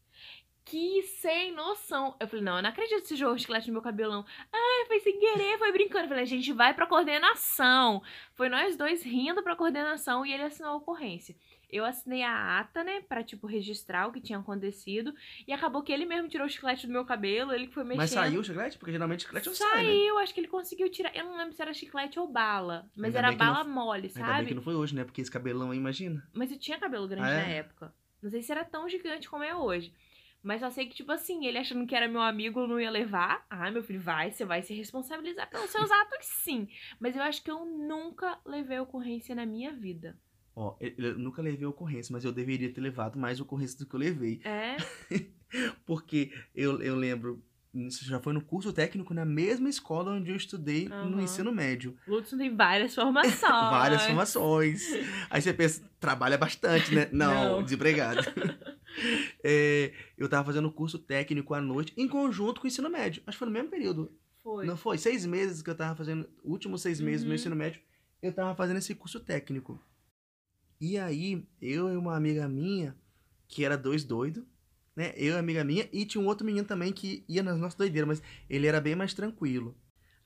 Que 0.65 1.03
sem 1.03 1.53
noção. 1.53 2.17
Eu 2.19 2.27
falei, 2.27 2.45
não, 2.45 2.57
eu 2.57 2.63
não 2.63 2.71
acredito 2.71 3.03
que 3.03 3.09
você 3.09 3.15
jogou 3.17 3.37
um 3.37 3.39
chiclete 3.39 3.69
no 3.69 3.75
meu 3.75 3.83
cabelo, 3.83 4.13
não. 4.13 4.27
Ah, 4.53 4.85
foi 4.89 4.99
sem 4.99 5.17
querer, 5.19 5.57
foi 5.59 5.71
brincando. 5.71 6.05
Eu 6.07 6.09
falei, 6.09 6.25
a 6.25 6.27
gente 6.27 6.53
vai 6.53 6.75
pra 6.75 6.87
coordenação. 6.89 8.03
Foi 8.35 8.49
nós 8.49 8.77
dois 8.77 9.03
rindo 9.05 9.43
pra 9.45 9.55
coordenação 9.55 10.27
e 10.27 10.33
ele 10.33 10.43
assinou 10.43 10.73
a 10.73 10.77
ocorrência. 10.77 11.37
Eu 11.69 11.85
assinei 11.85 12.23
a 12.23 12.61
ata, 12.61 12.85
né, 12.85 13.01
pra, 13.01 13.25
tipo, 13.25 13.47
registrar 13.47 14.07
o 14.07 14.13
que 14.13 14.21
tinha 14.21 14.39
acontecido. 14.39 15.13
E 15.49 15.53
acabou 15.53 15.83
que 15.83 15.93
ele 15.93 16.05
mesmo 16.07 16.29
tirou 16.29 16.47
o 16.47 16.51
chiclete 16.51 16.87
do 16.87 16.93
meu 16.93 17.05
cabelo, 17.05 17.53
ele 17.53 17.67
que 17.67 17.75
foi 17.75 17.83
mexendo. 17.83 17.99
Mas 17.99 18.11
saiu 18.11 18.41
o 18.41 18.45
chiclete? 18.45 18.79
Porque 18.79 18.93
geralmente 18.93 19.23
chiclete 19.25 19.47
não 19.49 19.55
sai, 19.55 19.83
né? 19.85 19.91
Saiu, 19.91 20.19
acho 20.19 20.33
que 20.35 20.41
ele 20.41 20.49
conseguiu 20.49 20.89
tirar. 20.91 21.15
Eu 21.17 21.25
não 21.25 21.37
lembro 21.37 21.53
se 21.55 21.61
era 21.63 21.75
chiclete 21.75 22.19
ou 22.21 22.29
bala. 22.29 22.89
Mas 22.97 23.07
Ainda 23.17 23.19
era 23.19 23.31
não 23.33 23.37
bala 23.39 23.61
f- 23.61 23.69
mole, 23.71 24.07
Ainda 24.07 24.15
bem 24.15 24.25
sabe? 24.27 24.47
que 24.47 24.55
não 24.55 24.63
foi 24.63 24.75
hoje, 24.77 24.95
né? 24.95 25.05
Porque 25.05 25.21
esse 25.21 25.31
cabelão 25.31 25.71
aí, 25.73 25.79
imagina. 25.79 26.23
Mas 26.33 26.53
eu 26.53 26.59
tinha 26.59 26.79
cabelo 26.79 27.09
grande 27.09 27.27
Ah, 27.29 27.33
é? 27.33 27.37
na 27.37 27.49
época. 27.49 27.95
Não 28.23 28.31
sei 28.31 28.43
se 28.43 28.53
era 28.53 28.65
tão 28.65 28.89
gigante 28.89 29.29
como 29.29 29.43
é 29.45 29.55
hoje. 29.55 29.93
Mas 30.43 30.61
só 30.61 30.71
sei 30.71 30.87
que, 30.87 30.95
tipo 30.95 31.11
assim, 31.11 31.45
ele 31.47 31.59
achando 31.59 31.85
que 31.89 31.95
era 31.97 32.07
meu 32.07 32.21
amigo, 32.23 32.61
eu 32.61 32.69
não 32.69 32.79
ia 32.81 32.91
levar. 32.91 33.45
Ah, 33.51 33.69
meu 33.73 33.83
filho, 33.83 34.01
vai, 34.01 34.31
você 34.31 34.45
vai 34.45 34.63
se 34.63 34.73
responsabilizar 34.73 35.51
pelos 35.51 35.71
seus 35.71 35.91
atos, 35.91 36.19
sim. 36.27 36.69
Mas 37.01 37.17
eu 37.17 37.23
acho 37.23 37.43
que 37.43 37.51
eu 37.51 37.65
nunca 37.65 38.39
levei 38.47 38.79
ocorrência 38.79 39.35
na 39.35 39.45
minha 39.45 39.73
vida. 39.73 40.17
Ó, 40.59 40.75
eu 40.81 41.19
nunca 41.19 41.43
levei 41.43 41.67
ocorrência, 41.67 42.13
mas 42.13 42.25
eu 42.25 42.33
deveria 42.33 42.73
ter 42.73 42.81
levado 42.81 43.19
mais 43.19 43.39
ocorrência 43.41 43.79
do 43.79 43.85
que 43.87 43.95
eu 43.95 44.01
levei. 44.01 44.41
É? 44.43 44.77
Porque 45.85 46.33
eu, 46.55 46.81
eu 46.83 46.97
lembro 46.97 47.43
Isso 47.75 48.05
já 48.07 48.19
foi 48.19 48.33
no 48.33 48.41
curso 48.41 48.73
técnico 48.73 49.13
na 49.13 49.25
mesma 49.27 49.69
escola 49.69 50.13
onde 50.13 50.31
eu 50.31 50.37
estudei 50.37 50.89
no 50.89 50.95
Aham. 50.95 51.23
ensino 51.23 51.53
médio. 51.53 51.95
Lutson 52.09 52.39
tem 52.39 52.57
várias 52.57 52.95
formações. 52.95 53.39
Várias 53.71 54.07
formações. 54.07 54.83
Aí 55.29 55.43
você 55.43 55.53
pensa, 55.53 55.83
trabalha 56.01 56.39
bastante, 56.39 56.95
né? 56.95 57.07
Não, 57.13 57.57
Não. 57.57 57.63
desempregado. 57.63 58.23
É, 59.45 59.93
eu 60.17 60.27
tava 60.27 60.47
fazendo 60.47 60.73
curso 60.73 60.99
técnico 60.99 61.53
à 61.53 61.61
noite, 61.61 61.93
em 61.99 62.09
conjunto 62.09 62.61
com 62.63 62.67
o 62.67 62.69
ensino 62.69 62.89
médio. 62.89 63.23
Acho 63.27 63.37
que 63.37 63.39
foi 63.41 63.47
no 63.47 63.53
mesmo 63.53 63.69
período. 63.69 64.11
Foi. 64.43 64.65
Não 64.65 64.75
foi? 64.75 64.97
Seis 64.97 65.27
meses 65.27 65.61
que 65.61 65.69
eu 65.69 65.75
tava 65.75 65.95
fazendo, 65.95 66.27
últimos 66.43 66.81
seis 66.81 66.99
meses 66.99 67.21
do 67.21 67.27
meu 67.27 67.33
Uhum. 67.33 67.35
ensino 67.35 67.55
médio, 67.55 67.81
eu 68.23 68.33
tava 68.33 68.55
fazendo 68.57 68.79
esse 68.79 68.95
curso 68.95 69.21
técnico. 69.21 69.79
E 70.81 70.99
aí, 70.99 71.47
eu 71.61 71.91
e 71.93 71.97
uma 71.97 72.17
amiga 72.17 72.47
minha, 72.49 72.97
que 73.49 73.65
era 73.65 73.77
dois 73.77 74.05
doidos, 74.05 74.45
né? 74.95 75.13
Eu 75.17 75.35
e 75.35 75.39
amiga 75.39 75.65
minha, 75.65 75.89
e 75.93 76.05
tinha 76.05 76.23
um 76.23 76.27
outro 76.27 76.45
menino 76.45 76.67
também 76.67 76.93
que 76.93 77.25
ia 77.29 77.43
nas 77.43 77.59
nossas 77.59 77.77
doideiras, 77.77 78.09
mas 78.09 78.23
ele 78.49 78.67
era 78.67 78.81
bem 78.81 78.95
mais 78.95 79.15
tranquilo. 79.15 79.77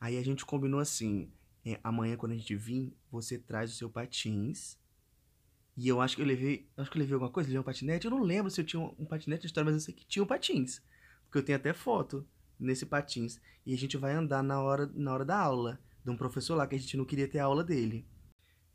Aí 0.01 0.17
a 0.17 0.23
gente 0.23 0.45
combinou 0.45 0.81
assim: 0.81 1.31
é, 1.65 1.79
amanhã, 1.85 2.17
quando 2.17 2.33
a 2.33 2.37
gente 2.37 2.55
vir, 2.57 2.97
você 3.11 3.39
traz 3.39 3.73
o 3.73 3.77
seu 3.77 3.91
patins. 3.91 4.79
E 5.77 5.89
eu 5.89 6.01
acho 6.01 6.17
que 6.17 6.23
eu 6.23 6.27
levei. 6.27 6.69
Acho 6.77 6.91
que 6.91 6.99
eu 6.99 7.01
levei 7.01 7.15
alguma 7.15 7.31
coisa, 7.31 7.49
levei 7.49 7.61
um 7.61 7.65
patinete. 7.65 8.07
Eu 8.07 8.11
não 8.11 8.23
lembro 8.23 8.51
se 8.51 8.61
eu 8.61 8.65
tinha 8.65 8.81
um 8.81 9.05
patinete 9.05 9.45
na 9.45 9.47
história, 9.47 9.65
mas 9.71 9.75
eu 9.75 9.81
sei 9.81 9.95
que 9.95 10.07
tinha 10.07 10.23
um 10.23 10.27
patins. 10.27 10.83
Porque 11.25 11.39
eu 11.39 11.43
tenho 11.43 11.57
até 11.57 11.73
foto 11.73 12.27
nesse 12.59 12.87
patins. 12.87 13.41
E 13.65 13.75
a 13.75 13.79
gente 13.79 13.97
vai 13.97 14.13
andar 14.13 14.43
na 14.43 14.61
hora, 14.61 14.91
na 14.95 15.13
hora 15.13 15.25
da 15.25 15.39
aula. 15.39 15.81
De 16.05 16.11
um 16.11 16.17
professor 16.17 16.55
lá, 16.55 16.67
que 16.67 16.75
a 16.75 16.79
gente 16.79 16.97
não 16.97 17.05
queria 17.05 17.29
ter 17.29 17.39
a 17.39 17.45
aula 17.45 17.63
dele. 17.63 18.07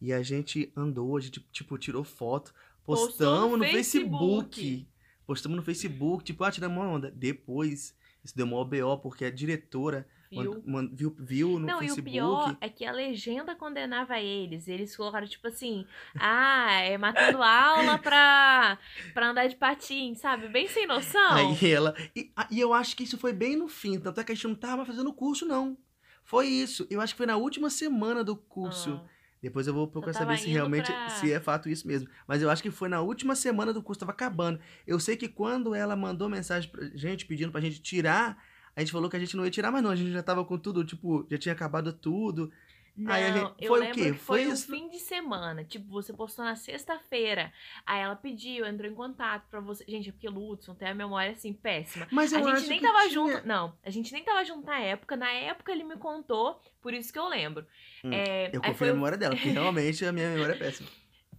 E 0.06 0.14
a 0.14 0.22
gente 0.22 0.72
andou, 0.78 1.18
a 1.18 1.20
gente, 1.20 1.40
tipo, 1.52 1.80
tirou 1.80 2.04
foto, 2.04 2.54
postamos 2.84 3.52
no 3.54 3.58
no 3.58 3.66
Facebook. 3.66 4.56
Facebook. 4.62 4.88
Postamos 5.26 5.58
no 5.58 5.64
Facebook, 5.64 6.24
tipo, 6.24 6.44
ah, 6.44 6.52
tiramos 6.52 6.78
uma 6.78 6.88
onda. 6.88 7.10
Depois, 7.10 7.98
isso 8.24 8.38
deu 8.38 8.46
uma 8.46 8.58
OBO, 8.58 9.00
porque 9.00 9.26
a 9.26 9.32
diretora 9.32 10.08
Viu? 10.30 10.64
viu, 10.92 11.16
viu 11.18 11.60
no 11.60 11.66
Não, 11.66 11.80
Facebook. 11.80 12.08
e 12.08 12.12
o 12.12 12.14
pior 12.14 12.58
é 12.62 12.70
que 12.70 12.86
a 12.86 12.92
legenda 12.92 13.56
condenava 13.56 14.20
eles. 14.20 14.68
Eles 14.68 14.96
colocaram, 14.96 15.26
tipo 15.26 15.48
assim, 15.48 15.88
ah, 16.20 16.82
é 16.82 16.98
matando 17.00 17.42
aula 17.42 17.98
pra, 17.98 18.78
pra 19.12 19.30
andar 19.30 19.48
de 19.48 19.56
patins, 19.56 20.20
sabe? 20.20 20.48
Bem 20.50 20.68
sem 20.68 20.86
noção. 20.86 21.32
Aí 21.32 21.72
ela. 21.72 21.96
E, 22.16 22.32
e 22.52 22.60
eu 22.60 22.74
acho 22.76 22.96
que 22.96 23.04
isso 23.06 23.18
foi 23.18 23.34
bem 23.34 23.56
no 23.56 23.68
fim. 23.68 24.00
Tanto 24.00 24.20
é 24.20 24.24
que 24.24 24.32
a 24.32 24.36
gente 24.36 24.48
não 24.48 24.56
tava 24.56 24.86
fazendo 24.86 25.10
o 25.10 25.14
curso, 25.14 25.48
não. 25.48 25.76
Foi 26.24 26.46
isso. 26.48 26.86
Eu 26.92 27.02
acho 27.02 27.14
que 27.14 27.18
foi 27.18 27.28
na 27.28 27.38
última 27.38 27.72
semana 27.72 28.24
do 28.24 28.36
curso. 28.36 29.02
Ah, 29.04 29.15
Depois 29.46 29.68
eu 29.68 29.74
vou 29.74 29.88
procurar 29.88 30.14
saber 30.14 30.38
se 30.40 30.50
realmente 30.50 30.92
pra- 30.92 31.10
se 31.10 31.32
é 31.32 31.40
fato 31.40 31.70
isso 31.70 31.88
mesmo. 31.88 32.10
Mas 32.28 32.42
eu 32.42 32.50
acho 32.50 32.64
que 32.64 32.72
foi 32.72 32.90
na 32.90 33.00
última 33.02 33.36
semana 33.36 33.72
do 33.72 33.82
curso, 33.84 34.00
tava 34.00 34.12
acabando. 34.12 34.60
Eu 34.88 35.00
sei 35.00 35.16
que 35.16 35.28
quando 35.28 35.76
ela 35.76 35.96
mandou 35.96 36.28
mensagem 36.28 36.70
pra 36.70 36.84
gente 36.96 37.26
pedindo 37.26 37.52
pra 37.52 37.62
gente 37.62 37.80
tirar, 37.82 38.38
a 38.76 38.80
gente 38.80 38.92
falou 38.92 39.10
que 39.10 39.16
a 39.16 39.20
gente 39.20 39.38
não 39.38 39.46
ia 39.46 39.52
tirar 39.52 39.72
mais 39.72 39.84
não, 39.84 39.92
a 39.92 39.96
gente 39.96 40.12
já 40.12 40.24
tava 40.24 40.44
com 40.44 40.58
tudo, 40.58 40.84
tipo, 40.84 41.26
já 41.30 41.38
tinha 41.38 41.54
acabado 41.54 41.94
tudo. 41.94 42.52
Não, 42.98 43.12
Aí 43.14 43.24
a 43.26 43.32
gente- 43.34 43.54
eu 43.60 43.68
foi 43.68 43.78
o 43.80 43.82
lembro 43.82 43.96
quê? 43.96 44.12
que 44.14 44.18
foi, 44.18 44.44
Foi 44.46 44.54
um 44.54 44.56
fim 44.56 44.90
de 44.90 45.00
semana. 45.00 45.64
Tipo, 45.66 45.88
você 45.90 46.14
postou 46.14 46.46
na 46.46 46.56
sexta-feira. 46.56 47.52
Aí 47.86 48.02
ela 48.02 48.16
pediu, 48.16 48.66
entrou 48.66 48.90
em 48.90 48.96
contato 48.96 49.48
pra 49.50 49.60
você. 49.60 49.84
Gente, 49.88 50.10
é 50.10 50.12
porque 50.14 50.30
Lutson 50.30 50.74
tem 50.76 50.88
a 50.88 50.94
memória 50.96 51.32
assim 51.34 51.52
péssima. 51.52 52.08
Mas 52.12 52.32
eu 52.32 52.40
a 52.40 52.52
acho 52.52 52.62
gente 52.62 52.70
nem 52.70 52.80
que 52.80 52.86
tava 52.86 53.00
tinha- 53.02 53.12
junto. 53.12 53.46
Não, 53.48 53.78
a 53.84 53.90
gente 53.90 54.14
nem 54.14 54.24
tava 54.24 54.46
junto 54.46 54.66
na 54.66 54.80
época. 54.80 55.16
Na 55.18 55.30
época 55.32 55.72
ele 55.72 55.84
me 55.84 55.98
contou, 55.98 56.60
por 56.82 56.94
isso 56.94 57.12
que 57.12 57.20
eu 57.20 57.28
lembro. 57.28 57.66
Hum, 58.04 58.12
É, 58.14 58.48
Eu 58.54 58.62
confio 58.62 58.76
foi, 58.76 58.88
na 58.88 58.94
memória 58.94 59.18
dela, 59.18 59.36
porque 59.36 59.50
realmente 59.94 60.06
a 60.06 60.12
minha 60.14 60.30
memória 60.30 60.54
é 60.54 60.58
péssima. 60.58 60.88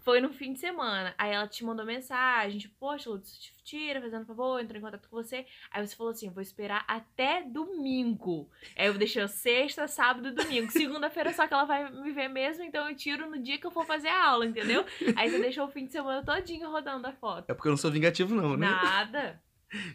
Foi 0.06 0.20
no 0.20 0.32
fim 0.32 0.52
de 0.52 0.60
semana. 0.60 1.12
Aí 1.18 1.32
ela 1.32 1.48
te 1.48 1.64
mandou 1.64 1.84
mensagem, 1.84 2.60
tipo, 2.60 2.76
poxa, 2.78 3.10
Lutz, 3.10 3.36
te 3.36 3.52
tira, 3.64 4.00
fazendo 4.00 4.24
favor, 4.24 4.60
entrou 4.60 4.78
em 4.78 4.80
contato 4.80 5.08
com 5.08 5.16
você. 5.16 5.44
Aí 5.68 5.84
você 5.84 5.96
falou 5.96 6.12
assim: 6.12 6.30
vou 6.30 6.40
esperar 6.40 6.84
até 6.86 7.42
domingo. 7.42 8.48
Aí 8.76 8.86
eu 8.86 8.94
deixei 8.94 9.26
sexta, 9.26 9.88
sábado 9.88 10.28
e 10.28 10.30
domingo. 10.30 10.70
Segunda-feira 10.70 11.32
só 11.32 11.48
que 11.48 11.52
ela 11.52 11.64
vai 11.64 11.90
me 11.90 12.12
ver 12.12 12.28
mesmo, 12.28 12.62
então 12.62 12.88
eu 12.88 12.94
tiro 12.94 13.28
no 13.28 13.42
dia 13.42 13.58
que 13.58 13.66
eu 13.66 13.70
for 13.72 13.84
fazer 13.84 14.06
a 14.06 14.28
aula, 14.28 14.46
entendeu? 14.46 14.84
Aí 15.16 15.28
você 15.28 15.40
deixou 15.40 15.66
o 15.66 15.70
fim 15.72 15.86
de 15.86 15.90
semana 15.90 16.24
todinho 16.24 16.70
rodando 16.70 17.08
a 17.08 17.12
foto. 17.12 17.50
É 17.50 17.54
porque 17.54 17.66
eu 17.66 17.72
não 17.72 17.76
sou 17.76 17.90
vingativo 17.90 18.32
não, 18.32 18.56
né? 18.56 18.68
Nada. 18.68 19.42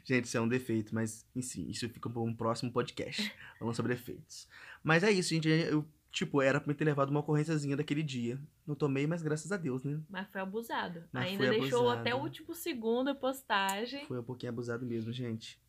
Gente, 0.03 0.25
isso 0.25 0.35
é 0.35 0.41
um 0.41 0.47
defeito, 0.49 0.93
mas 0.93 1.25
enfim, 1.33 1.69
isso 1.69 1.87
fica 1.87 2.09
para 2.09 2.21
um 2.21 2.35
próximo 2.35 2.69
podcast, 2.69 3.33
falando 3.57 3.75
sobre 3.75 3.95
defeitos. 3.95 4.45
Mas 4.83 5.05
é 5.05 5.11
isso, 5.11 5.29
gente. 5.29 5.47
Eu, 5.47 5.87
tipo, 6.11 6.41
era 6.41 6.59
pra 6.59 6.67
me 6.67 6.75
ter 6.75 6.83
levado 6.83 7.09
uma 7.09 7.21
ocorrênciazinha 7.21 7.77
daquele 7.77 8.03
dia. 8.03 8.39
Não 8.67 8.75
tomei, 8.75 9.07
mas 9.07 9.21
graças 9.21 9.51
a 9.51 9.57
Deus, 9.57 9.83
né? 9.83 9.99
Mas 10.09 10.27
foi 10.29 10.41
abusado. 10.41 11.03
Mas 11.11 11.31
Ainda 11.31 11.49
deixou 11.49 11.89
abusado. 11.89 12.01
até 12.01 12.13
o 12.15 12.19
último 12.19 12.53
segundo 12.53 13.09
a 13.09 13.15
postagem. 13.15 14.05
Foi 14.07 14.19
um 14.19 14.23
pouquinho 14.23 14.51
abusado 14.51 14.85
mesmo, 14.85 15.11
gente. 15.11 15.59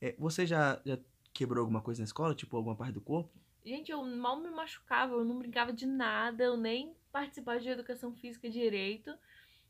É, 0.00 0.14
você 0.18 0.44
já, 0.44 0.80
já 0.84 0.98
quebrou 1.32 1.60
alguma 1.60 1.80
coisa 1.80 2.00
na 2.00 2.04
escola? 2.04 2.34
Tipo, 2.34 2.56
alguma 2.56 2.74
parte 2.74 2.94
do 2.94 3.00
corpo? 3.00 3.30
Gente, 3.64 3.92
eu 3.92 4.04
mal 4.04 4.40
me 4.40 4.50
machucava, 4.50 5.14
eu 5.14 5.24
não 5.24 5.38
brincava 5.38 5.72
de 5.72 5.86
nada, 5.86 6.42
eu 6.42 6.56
nem 6.56 6.96
participava 7.12 7.60
de 7.60 7.68
educação 7.68 8.12
física 8.12 8.50
direito, 8.50 9.14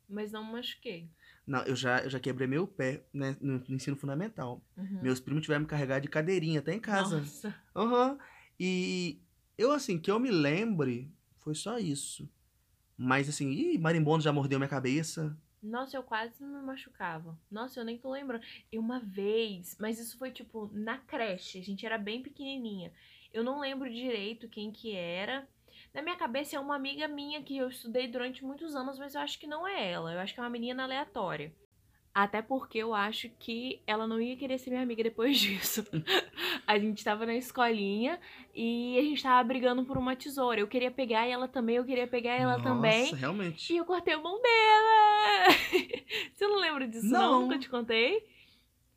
mas 0.09 0.31
não 0.31 0.43
me 0.43 0.53
machuquei. 0.53 1.07
Não, 1.45 1.61
eu 1.63 1.75
já, 1.75 1.99
eu 1.99 2.09
já 2.09 2.19
quebrei 2.19 2.47
meu 2.47 2.65
pé 2.65 3.05
né, 3.13 3.37
no, 3.39 3.59
no 3.59 3.75
ensino 3.75 3.95
fundamental. 3.95 4.63
Uhum. 4.75 4.99
Meus 5.03 5.19
primos 5.19 5.43
tiveram 5.43 5.61
me 5.61 5.67
carregar 5.67 5.99
de 5.99 6.07
cadeirinha 6.07 6.59
até 6.59 6.73
em 6.73 6.79
casa. 6.79 7.19
Nossa. 7.19 7.55
Aham. 7.75 8.17
E 8.59 9.21
eu, 9.57 9.71
assim, 9.71 9.99
que 9.99 10.09
eu 10.09 10.19
me 10.19 10.31
lembre, 10.31 11.11
foi 11.37 11.55
só 11.55 11.77
isso. 11.77 12.29
Mas, 12.97 13.27
assim, 13.29 13.49
ih, 13.49 13.77
marimbondo 13.77 14.23
já 14.23 14.31
mordeu 14.31 14.59
minha 14.59 14.69
cabeça. 14.69 15.37
Nossa, 15.61 15.95
eu 15.95 16.03
quase 16.03 16.43
me 16.43 16.61
machucava. 16.61 17.39
Nossa, 17.49 17.79
eu 17.79 17.85
nem 17.85 17.97
tô 17.97 18.11
lembrando. 18.11 18.43
E 18.71 18.77
uma 18.77 18.99
vez, 18.99 19.77
mas 19.79 19.97
isso 19.97 20.17
foi 20.17 20.31
tipo 20.31 20.69
na 20.73 20.97
creche, 20.97 21.57
a 21.57 21.63
gente 21.63 21.85
era 21.85 21.97
bem 21.97 22.21
pequenininha. 22.21 22.91
Eu 23.31 23.43
não 23.43 23.59
lembro 23.59 23.89
direito 23.89 24.49
quem 24.49 24.71
que 24.71 24.93
era. 24.93 25.47
Na 25.93 26.01
minha 26.01 26.17
cabeça 26.17 26.55
é 26.55 26.59
uma 26.59 26.75
amiga 26.75 27.07
minha 27.07 27.41
que 27.41 27.57
eu 27.57 27.69
estudei 27.69 28.07
durante 28.07 28.43
muitos 28.43 28.75
anos, 28.75 28.99
mas 28.99 29.15
eu 29.15 29.21
acho 29.21 29.39
que 29.39 29.47
não 29.47 29.67
é 29.67 29.91
ela. 29.91 30.13
Eu 30.13 30.19
acho 30.19 30.33
que 30.33 30.39
é 30.39 30.43
uma 30.43 30.49
menina 30.49 30.83
aleatória. 30.83 31.55
Até 32.15 32.43
porque 32.43 32.77
eu 32.77 32.93
acho 32.93 33.27
que 33.39 33.81
ela 33.87 34.05
não 34.05 34.21
ia 34.21 34.35
querer 34.37 34.59
ser 34.59 34.69
minha 34.69 34.83
amiga 34.83 35.01
depois 35.03 35.35
disso. 35.41 35.83
a 36.67 36.77
gente 36.77 37.03
tava 37.03 37.25
na 37.25 37.33
escolinha 37.35 38.19
e 38.53 38.97
a 38.99 39.01
gente 39.01 39.23
tava 39.23 39.43
brigando 39.47 39.83
por 39.83 39.97
uma 39.97 40.15
tesoura. 40.15 40.59
Eu 40.59 40.67
queria 40.67 40.91
pegar 40.91 41.25
ela 41.25 41.47
também, 41.47 41.77
eu 41.77 41.83
queria 41.85 42.05
pegar 42.07 42.33
ela 42.33 42.57
Nossa, 42.57 42.63
também. 42.63 43.15
realmente. 43.15 43.73
E 43.73 43.77
eu 43.77 43.85
cortei 43.85 44.13
a 44.13 44.19
mão 44.19 44.39
dela! 44.41 45.47
Você 46.33 46.47
não 46.47 46.59
lembra 46.59 46.87
disso, 46.87 47.07
não? 47.11 47.31
Não. 47.31 47.41
Nunca 47.41 47.57
te 47.57 47.67
contei? 47.69 48.23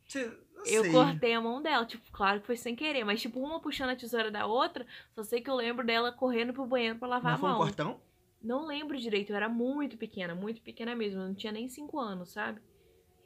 Cê- 0.07 0.31
não 0.55 0.65
Eu 0.65 0.83
sei. 0.83 0.91
cortei 0.91 1.33
a 1.33 1.41
mão 1.41 1.59
dela. 1.61 1.85
Tipo, 1.85 2.03
claro 2.11 2.39
que 2.41 2.45
foi 2.45 2.55
sem 2.55 2.75
querer, 2.75 3.03
mas 3.03 3.19
tipo, 3.19 3.39
uma 3.39 3.59
puxando 3.59 3.89
a 3.89 3.95
tesoura 3.95 4.29
da 4.29 4.45
outra, 4.45 4.85
só 5.15 5.23
sei 5.23 5.41
que 5.41 5.49
eu 5.49 5.55
lembro 5.55 5.83
dela 5.85 6.11
correndo 6.11 6.53
pro 6.53 6.67
banheiro 6.67 6.99
pra 6.99 7.07
lavar 7.07 7.31
Mas 7.31 7.39
a 7.39 7.41
foi 7.41 7.49
um 7.49 7.51
mão. 7.53 7.61
cortão? 7.61 7.99
Não 8.43 8.65
lembro 8.67 8.95
direito, 8.97 9.31
eu 9.31 9.35
era 9.35 9.49
muito 9.49 9.97
pequena, 9.97 10.35
muito 10.35 10.61
pequena 10.61 10.95
mesmo. 10.95 11.19
Eu 11.21 11.27
não 11.29 11.33
tinha 11.35 11.51
nem 11.51 11.67
5 11.67 11.99
anos, 11.99 12.29
sabe? 12.31 12.61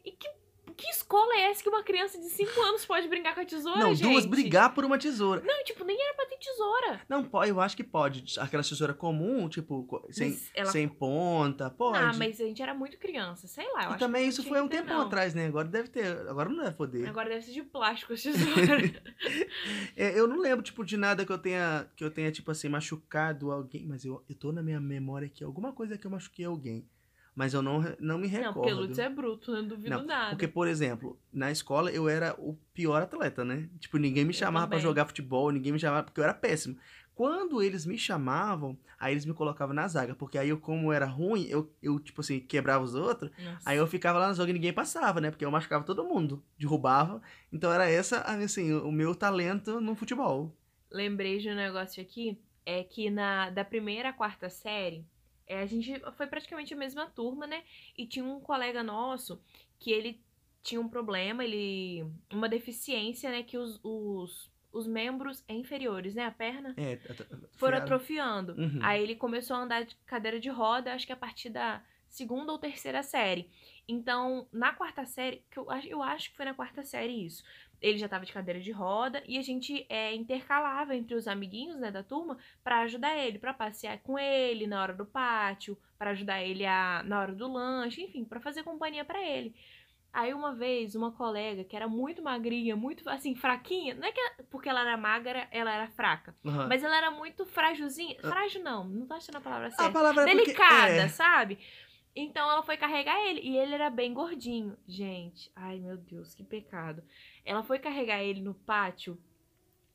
E 0.04 0.12
que, 0.12 0.28
que 0.78 0.88
escola 0.88 1.36
é 1.36 1.42
essa 1.52 1.62
que 1.62 1.70
uma 1.70 1.84
criança 1.84 2.18
de 2.20 2.28
5 2.30 2.60
anos 2.62 2.86
pode 2.86 3.08
brincar 3.08 3.36
com 3.36 3.42
a 3.42 3.46
tesoura, 3.46 3.80
não, 3.80 3.94
gente? 3.94 4.10
duas 4.10 4.26
brigar 4.26 4.74
por 4.74 4.84
uma 4.84 4.98
tesoura. 4.98 5.42
Não, 5.46 5.64
tipo, 5.64 5.84
nem 5.84 6.02
era 6.02 6.16
pra 6.16 6.26
ter 6.26 6.38
tesoura. 6.38 7.02
Não, 7.08 7.24
pode, 7.24 7.52
eu 7.52 7.60
acho 7.62 7.76
que 7.78 7.84
pode. 7.84 8.40
Aquela 8.40 8.64
tesoura 8.64 8.94
comum, 8.94 9.48
tipo, 9.48 9.86
sem, 10.10 10.40
ela- 10.56 10.72
sem 10.72 10.88
ponta, 10.88 11.70
pode. 11.70 12.00
Ah, 12.00 12.12
mas 12.18 12.40
a 12.42 12.46
gente 12.46 12.62
era 12.64 12.74
muito 12.74 12.98
criança, 12.98 13.48
sei 13.48 13.72
lá. 13.74 13.86
Eu 13.86 13.92
E 13.96 13.98
também 14.00 14.28
isso 14.28 14.44
foi 14.44 14.60
um 14.62 14.68
tempão 14.68 15.00
não. 15.00 15.06
atrás, 15.08 15.36
né? 15.36 15.46
Agora 15.46 15.68
deve 15.68 15.90
ter. 15.90 16.06
Agora 16.28 16.50
não 16.50 16.64
deve 16.64 16.76
poder. 16.76 17.08
Agora 17.08 17.30
deve 17.30 17.42
ser 17.46 17.52
de 17.52 17.62
plástico 17.64 18.14
as 18.14 18.24
tesouras. 18.24 18.92
É, 19.96 20.18
eu 20.18 20.28
não 20.28 20.40
lembro, 20.40 20.64
tipo, 20.64 20.84
de 20.84 20.98
nada 20.98 21.26
que 21.26 21.32
eu 21.32 21.38
tenha, 21.38 21.88
que 21.96 22.04
eu 22.04 22.10
tenha, 22.10 22.32
tipo 22.32 22.50
assim, 22.50 22.70
machucado 22.70 23.52
alguém. 23.52 23.86
Mas 23.86 24.04
eu, 24.06 24.24
eu 24.28 24.36
tô 24.36 24.52
na 24.52 24.64
minha 24.64 24.80
memória 24.80 25.30
que 25.30 25.44
alguma 25.44 25.72
coisa 25.74 25.98
que 25.98 26.08
eu 26.08 26.12
machuquei 26.12 26.46
alguém. 26.46 26.88
Mas 27.34 27.54
eu 27.54 27.62
não, 27.62 27.82
não 28.00 28.18
me 28.18 28.28
recordo. 28.28 28.46
Não, 28.48 28.54
porque 28.54 28.74
Lutz 28.74 29.00
é 29.00 29.10
bruto, 29.10 29.52
não 29.52 29.66
duvido 29.66 29.90
Não, 29.90 30.06
nada. 30.06 30.32
Porque, 30.32 30.48
por 30.48 30.68
exemplo, 30.68 31.18
na 31.32 31.50
escola 31.50 31.90
eu 31.90 32.10
era 32.10 32.36
o 32.38 32.58
pior 32.74 33.02
atleta, 33.02 33.46
né? 33.46 33.70
Tipo, 33.80 33.98
ninguém 33.98 34.26
me 34.26 34.34
chamava 34.34 34.68
pra 34.68 34.78
também. 34.78 34.84
jogar 34.84 35.06
futebol, 35.06 35.50
ninguém 35.50 35.72
me 35.72 35.80
chamava, 35.80 36.04
porque 36.04 36.20
eu 36.20 36.26
era 36.26 36.34
péssimo. 36.34 36.78
Quando 37.16 37.62
eles 37.62 37.86
me 37.86 37.98
chamavam, 37.98 38.78
aí 39.00 39.14
eles 39.14 39.26
me 39.26 39.34
colocavam 39.34 39.74
na 39.76 39.88
zaga, 39.88 40.16
porque 40.16 40.38
aí 40.38 40.50
eu, 40.50 40.60
como 40.60 40.92
era 40.92 41.06
ruim, 41.06 41.46
eu, 41.50 41.72
eu 41.82 42.00
tipo 42.00 42.22
assim, 42.22 42.40
quebrava 42.40 42.84
os 42.84 42.96
outros, 42.96 43.32
Nossa. 43.38 43.70
aí 43.70 43.78
eu 43.78 43.88
ficava 43.88 44.18
lá 44.20 44.28
na 44.28 44.34
zaga 44.34 44.50
e 44.50 44.54
ninguém 44.54 44.74
passava, 44.74 45.22
né? 45.22 45.30
Porque 45.30 45.46
eu 45.46 45.52
machucava 45.52 45.86
todo 45.86 46.04
mundo, 46.04 46.44
derrubava. 46.58 47.22
Então 47.52 47.72
era 47.72 47.90
essa, 47.90 48.22
assim, 48.22 48.74
o 48.74 48.92
meu 48.92 49.14
talento 49.14 49.80
no 49.80 49.96
futebol. 49.96 50.56
Lembrei 50.90 51.38
de 51.38 51.50
um 51.50 51.56
negócio 51.56 52.02
aqui, 52.02 52.38
é 52.66 52.84
que 52.84 53.10
na 53.10 53.50
da 53.50 53.64
primeira 53.64 54.10
à 54.10 54.14
quarta 54.14 54.50
série, 54.50 55.06
é, 55.52 55.62
a 55.62 55.66
gente 55.66 56.00
foi 56.16 56.28
praticamente 56.28 56.74
a 56.74 56.78
mesma 56.78 57.08
turma, 57.08 57.46
né? 57.46 57.64
E 57.98 58.08
tinha 58.08 58.24
um 58.24 58.40
colega 58.40 58.82
nosso 58.82 59.42
que 59.80 59.92
ele 59.92 60.22
tinha 60.64 60.80
um 60.80 60.88
problema, 60.88 61.44
ele 61.44 62.06
uma 62.32 62.48
deficiência, 62.48 63.32
né, 63.32 63.44
que 63.44 63.58
os, 63.58 63.80
os, 63.84 64.52
os 64.72 64.88
membros 64.88 65.44
inferiores, 65.50 66.14
né, 66.14 66.26
a 66.26 66.32
perna, 66.32 66.74
É, 66.78 67.00
foram 67.54 67.80
atrofiando. 67.80 68.54
Uhum. 68.54 68.80
Aí 68.82 69.02
ele 69.02 69.16
começou 69.16 69.56
a 69.56 69.64
andar 69.64 69.84
de 69.84 69.96
cadeira 70.06 70.40
de 70.40 70.50
roda, 70.50 70.94
acho 70.94 71.08
que 71.08 71.14
a 71.14 71.18
partir 71.18 71.50
da 71.50 71.84
segunda 72.08 72.52
ou 72.52 72.60
terceira 72.60 73.02
série. 73.02 73.50
Então, 73.88 74.48
na 74.52 74.72
quarta 74.72 75.06
série, 75.06 75.44
que 75.50 75.58
eu, 75.58 75.68
eu 75.88 76.04
acho 76.04 76.30
que 76.30 76.38
foi 76.38 76.46
na 76.46 76.54
quarta 76.54 76.84
série 76.84 77.26
isso. 77.26 77.44
Ele 77.82 77.98
já 77.98 78.08
tava 78.08 78.26
de 78.26 78.32
cadeira 78.32 78.60
de 78.60 78.72
roda 78.72 79.24
e 79.28 79.38
a 79.38 79.42
gente 79.42 79.86
é, 79.90 80.14
intercalava 80.14 80.96
entre 80.96 81.16
os 81.16 81.28
amiguinhos 81.28 81.78
né, 81.80 81.90
da 81.90 82.04
turma 82.04 82.38
pra 82.64 82.82
ajudar 82.82 83.18
ele, 83.18 83.40
pra 83.40 83.54
passear 83.54 83.98
com 84.04 84.20
ele 84.20 84.68
na 84.68 84.82
hora 84.82 84.94
do 84.94 85.06
pátio, 85.06 85.76
pra 85.98 86.12
ajudar 86.12 86.42
ele 86.44 86.66
a, 86.66 87.02
na 87.04 87.20
hora 87.20 87.34
do 87.34 87.52
lanche, 87.52 88.04
enfim, 88.04 88.24
pra 88.24 88.40
fazer 88.40 88.62
companhia 88.64 89.04
pra 89.04 89.20
ele. 89.22 89.56
Aí 90.14 90.34
uma 90.34 90.54
vez, 90.54 90.94
uma 90.94 91.12
colega 91.14 91.64
que 91.64 91.74
era 91.76 91.88
muito 91.88 92.22
magrinha, 92.22 92.76
muito 92.76 93.10
assim, 93.10 93.34
fraquinha, 93.34 93.96
não 93.96 94.06
é 94.06 94.12
que 94.12 94.20
ela- 94.20 94.36
porque 94.50 94.68
ela 94.68 94.82
era 94.82 94.98
magra, 94.98 95.48
ela 95.52 95.74
era 95.74 95.88
fraca, 95.88 96.36
Aham. 96.46 96.68
mas 96.68 96.84
ela 96.84 96.96
era 96.98 97.10
muito 97.10 97.46
frágilzinha. 97.46 98.18
Frágil 98.20 98.62
não, 98.62 98.84
não 98.84 99.08
tô 99.08 99.14
achando 99.14 99.38
a 99.38 99.42
palavra 99.42 99.68
a 99.68 99.72
certa. 99.72 99.92
palavra 99.92 100.24
é 100.24 100.26
porque- 100.26 100.44
Delicada, 100.44 100.92
é. 100.94 101.08
sabe? 101.08 101.58
Então 102.16 102.50
ela 102.52 102.62
foi 102.64 102.76
carregar 102.78 103.18
ele 103.28 103.40
e 103.42 103.58
ele 103.58 103.74
era 103.74 103.90
bem 103.90 104.14
gordinho. 104.14 104.76
Gente, 104.88 105.52
ai 105.56 105.80
meu 105.80 105.98
Deus, 105.98 106.34
que 106.36 106.44
pecado. 106.44 107.02
Ela 107.46 107.64
foi 107.64 107.80
carregar 107.80 108.22
ele 108.22 108.42
no 108.42 108.54
pátio. 108.54 109.18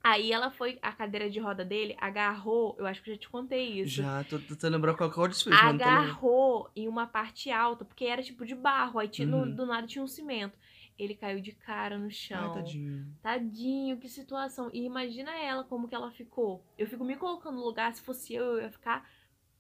Aí 0.03 0.31
ela 0.33 0.51
foi, 0.53 0.79
a 0.81 0.93
cadeira 0.93 1.29
de 1.29 1.41
roda 1.41 1.65
dele 1.65 1.97
agarrou, 2.01 2.77
eu 2.79 2.87
acho 2.87 3.03
que 3.03 3.11
já 3.11 3.19
te 3.19 3.29
contei 3.29 3.81
isso. 3.81 3.91
Já, 3.97 4.23
tô 4.23 4.39
tentando 4.39 4.75
lembrar 4.75 4.95
qual 4.95 5.11
não 5.11 5.17
tô 5.35 5.51
lembrando. 5.51 5.83
agarrou 5.83 6.71
em 6.77 6.87
uma 6.87 7.09
parte 7.09 7.51
alta, 7.51 7.85
porque 7.85 8.05
era 8.05 8.23
tipo 8.23 8.47
de 8.47 8.55
barro, 8.55 9.01
aí 9.01 9.09
tinha, 9.09 9.27
no- 9.27 9.39
Uhum. 9.39 9.55
do 9.55 9.67
nada 9.67 9.85
tinha 9.87 10.05
um 10.05 10.07
cimento. 10.07 10.57
Ele 10.97 11.15
caiu 11.15 11.41
de 11.41 11.51
cara 11.53 11.99
no 11.99 12.09
chão. 12.11 12.39
Ai, 12.41 12.53
tadinho. 12.63 13.07
Tadinho, 13.21 13.99
que 13.99 14.09
situação. 14.09 14.71
E 14.73 14.85
imagina 14.85 15.37
ela 15.37 15.65
como 15.65 15.89
que 15.89 15.95
ela 15.95 16.11
ficou. 16.13 16.65
Eu 16.79 16.87
fico 16.87 17.05
me 17.05 17.17
colocando 17.17 17.57
no 17.57 17.65
lugar, 17.65 17.93
se 17.93 18.01
fosse 18.01 18.33
eu, 18.33 18.45
eu 18.45 18.63
ia 18.63 18.71
ficar 18.71 19.07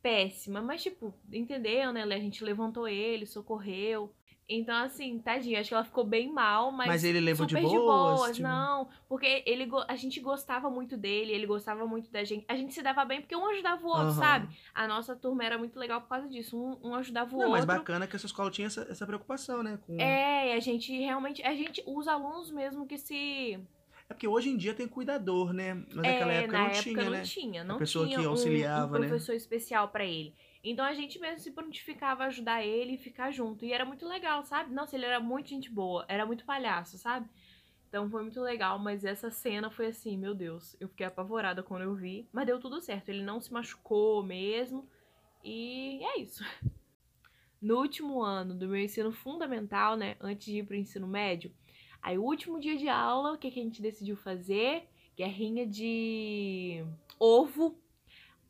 péssima. 0.06 0.62
Mas, 0.62 0.82
tipo, 0.82 1.12
entendeu, 1.32 1.92
né? 1.92 2.02
A 2.02 2.18
gente 2.18 2.44
levantou 2.44 2.86
ele, 2.86 3.26
socorreu. 3.26 4.12
Então, 4.48 4.76
assim, 4.84 5.18
tadinho, 5.18 5.58
acho 5.58 5.70
que 5.70 5.74
ela 5.74 5.82
ficou 5.84 6.04
bem 6.04 6.32
mal, 6.32 6.70
mas. 6.70 6.86
Mas 6.86 7.02
ele 7.04 7.18
levou 7.18 7.44
de 7.46 7.56
super 7.56 7.68
boas, 7.68 8.36
tipo- 8.36 8.46
Não, 8.46 8.88
porque 9.08 9.42
ele, 9.44 9.68
a 9.88 9.96
gente 9.96 10.20
gostava 10.20 10.70
muito 10.70 10.96
dele, 10.96 11.32
ele 11.32 11.46
gostava 11.46 11.84
muito 11.84 12.08
da 12.12 12.22
gente. 12.22 12.44
A 12.48 12.54
gente 12.54 12.72
se 12.72 12.80
dava 12.80 13.04
bem 13.04 13.20
porque 13.20 13.34
um 13.34 13.44
ajudava 13.50 13.82
o 13.84 13.88
outro, 13.88 14.02
Aham. 14.04 14.12
sabe? 14.12 14.56
A 14.72 14.86
nossa 14.86 15.16
turma 15.16 15.44
era 15.44 15.58
muito 15.58 15.76
legal 15.76 16.00
por 16.00 16.08
causa 16.10 16.28
disso. 16.28 16.56
Um, 16.56 16.90
um 16.90 16.94
ajudava 16.94 17.34
o 17.34 17.38
Não, 17.40 17.50
mas 17.50 17.62
outro. 17.62 17.76
bacana 17.78 18.06
que 18.06 18.14
essa 18.14 18.26
escola 18.26 18.48
tinha 18.48 18.68
essa, 18.68 18.86
essa 18.88 19.04
preocupação, 19.04 19.64
né? 19.64 19.80
Com... 19.84 20.00
É, 20.00 20.54
a 20.54 20.60
gente 20.60 20.96
realmente. 20.96 21.42
A 21.42 21.52
gente, 21.52 21.82
os 21.84 22.06
alunos 22.06 22.48
mesmo 22.52 22.86
que 22.86 22.98
se. 22.98 23.58
É 24.08 24.14
porque 24.14 24.28
hoje 24.28 24.48
em 24.50 24.56
dia 24.56 24.72
tem 24.72 24.86
cuidador, 24.86 25.52
né? 25.52 25.74
Mas 25.74 25.96
naquela 25.96 26.32
é, 26.32 26.38
época 26.40 26.52
na 26.58 26.64
não 26.64 26.70
época 26.70 26.82
tinha, 26.82 27.04
não 27.04 27.10
né? 27.10 27.22
tinha, 27.22 27.64
não 27.64 27.78
pessoa 27.78 28.06
tinha 28.06 28.18
que 28.18 28.26
um- 28.26 28.30
auxiliava, 28.30 28.96
um, 28.96 29.00
né? 29.00 29.08
professor 29.08 29.34
especial 29.34 29.88
pra 29.88 30.04
ele. 30.04 30.34
Então 30.62 30.84
a 30.84 30.94
gente 30.94 31.18
mesmo 31.18 31.40
se 31.40 31.50
prontificava 31.50 32.24
a 32.24 32.26
ajudar 32.26 32.64
ele 32.64 32.94
e 32.94 32.98
ficar 32.98 33.30
junto. 33.32 33.64
E 33.64 33.72
era 33.72 33.84
muito 33.84 34.06
legal, 34.06 34.44
sabe? 34.44 34.72
Nossa, 34.72 34.96
ele 34.96 35.04
era 35.06 35.18
muito 35.20 35.48
gente 35.48 35.70
boa, 35.70 36.04
era 36.08 36.24
muito 36.24 36.44
palhaço, 36.44 36.98
sabe? 36.98 37.28
Então 37.88 38.08
foi 38.10 38.22
muito 38.22 38.40
legal, 38.40 38.78
mas 38.78 39.04
essa 39.04 39.30
cena 39.30 39.70
foi 39.70 39.86
assim, 39.86 40.16
meu 40.16 40.34
Deus, 40.34 40.76
eu 40.80 40.88
fiquei 40.88 41.06
apavorada 41.06 41.62
quando 41.62 41.82
eu 41.82 41.94
vi, 41.94 42.28
mas 42.32 42.46
deu 42.46 42.58
tudo 42.60 42.80
certo, 42.80 43.08
ele 43.08 43.22
não 43.22 43.40
se 43.40 43.52
machucou 43.52 44.22
mesmo. 44.22 44.88
E 45.44 46.00
é 46.04 46.20
isso. 46.20 46.44
No 47.60 47.78
último 47.78 48.22
ano 48.22 48.54
do 48.54 48.68
meu 48.68 48.76
ensino 48.78 49.10
fundamental, 49.10 49.96
né, 49.96 50.14
antes 50.20 50.46
de 50.46 50.58
ir 50.58 50.66
pro 50.66 50.76
ensino 50.76 51.06
médio, 51.08 51.50
aí 52.06 52.16
o 52.18 52.22
último 52.22 52.60
dia 52.60 52.76
de 52.76 52.88
aula, 52.88 53.32
o 53.32 53.38
que, 53.38 53.50
que 53.50 53.60
a 53.60 53.62
gente 53.62 53.82
decidiu 53.82 54.16
fazer? 54.16 54.88
Guerrinha 55.16 55.66
de 55.66 56.84
ovo, 57.18 57.76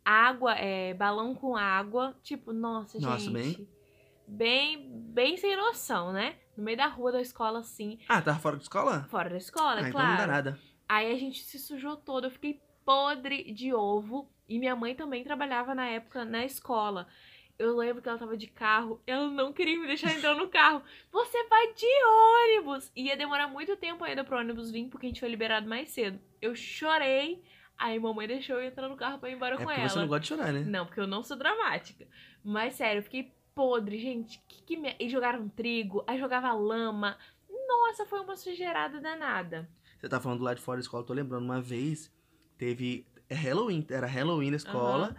água, 0.05 0.55
é, 0.55 0.93
balão 0.95 1.35
com 1.35 1.57
água. 1.57 2.15
Tipo, 2.23 2.53
nossa, 2.53 2.99
Nossa, 3.01 3.19
gente. 3.19 3.33
bem- 3.33 3.69
Bem, 4.29 4.89
bem 4.91 5.37
sem 5.37 5.57
noção, 5.57 6.13
né? 6.13 6.35
No 6.57 6.65
meio 6.65 6.77
da 6.77 6.89
rua 6.89 7.13
da 7.13 7.21
escola, 7.21 7.61
assim. 7.61 7.99
Ah, 8.09 8.21
tava 8.21 8.39
fora 8.41 8.57
de 8.57 8.65
escola? 8.65 9.05
Fora 9.09 9.31
da 9.31 9.37
escola, 9.37 9.81
ah, 9.83 9.87
é 9.87 9.89
então 9.89 10.01
não 10.01 10.09
dá 10.09 10.17
claro. 10.17 10.33
nada. 10.33 10.59
Aí 10.89 11.13
a 11.13 11.17
gente 11.17 11.45
se 11.45 11.59
sujou 11.61 11.97
todo, 11.97 12.25
eu 12.27 12.31
fiquei 12.33 12.61
podre 12.85 13.53
de 13.53 13.73
ovo. 13.73 14.29
E 14.49 14.59
minha 14.59 14.75
mãe 14.75 14.95
também 14.97 15.23
trabalhava 15.23 15.75
na 15.77 15.87
época 15.87 16.25
na 16.25 16.45
escola. 16.45 17.07
Eu 17.59 17.75
lembro 17.75 18.03
que 18.03 18.09
ela 18.09 18.19
tava 18.19 18.37
de 18.37 18.47
carro, 18.47 19.01
ela 19.07 19.31
não 19.31 19.53
queria 19.53 19.79
me 19.81 19.87
deixar 19.87 20.13
entrar 20.13 20.35
no 20.35 20.49
carro. 20.49 20.83
Você 21.11 21.45
vai 21.49 21.73
de 21.73 21.87
ônibus! 22.57 22.91
Ia 22.95 23.17
demorar 23.17 23.49
muito 23.49 23.75
tempo 23.77 24.05
ainda 24.05 24.23
pro 24.25 24.39
ônibus 24.39 24.71
vir, 24.71 24.89
porque 24.89 25.07
a 25.07 25.09
gente 25.09 25.21
foi 25.21 25.29
liberado 25.29 25.67
mais 25.67 25.89
cedo. 25.89 26.21
Eu 26.41 26.55
chorei, 26.55 27.43
aí 27.79 27.99
mamãe 27.99 28.29
deixou 28.29 28.57
eu 28.57 28.67
entrar 28.67 28.89
no 28.89 28.97
carro 28.97 29.19
pra 29.19 29.31
ir 29.31 29.35
embora 29.35 29.55
É 29.55 29.65
com 29.65 29.71
ela. 29.71 29.89
você 29.89 29.99
não 29.99 30.07
gosta 30.07 30.21
de 30.21 30.29
chorar, 30.29 30.53
né? 30.53 30.61
Não, 30.61 30.85
porque 30.85 31.01
eu 31.01 31.07
não 31.07 31.23
sou 31.23 31.37
dramática. 31.37 32.07
Mas 32.45 32.75
sério, 32.75 32.99
eu 32.99 33.03
fiquei 33.05 33.33
podre, 33.55 33.99
gente. 33.99 34.39
Que 34.47 34.63
que 34.63 34.77
me... 34.77 34.95
E 35.01 35.09
jogaram 35.09 35.49
trigo, 35.49 36.05
aí 36.07 36.19
jogava 36.19 36.53
lama. 36.53 37.17
Nossa, 37.49 38.05
foi 38.05 38.21
uma 38.21 38.37
sujeirada 38.37 39.01
danada. 39.01 39.67
Você 39.99 40.11
tá 40.11 40.21
falando 40.21 40.43
lá 40.43 40.53
de 40.53 40.61
fora 40.61 40.77
da 40.77 40.83
escola, 40.83 41.03
eu 41.03 41.07
tô 41.07 41.15
lembrando, 41.15 41.45
uma 41.45 41.61
vez 41.61 42.13
teve 42.59 43.07
é 43.29 43.35
Halloween, 43.35 43.85
era 43.91 44.07
Halloween 44.07 44.51
na 44.51 44.57
escola. 44.57 45.17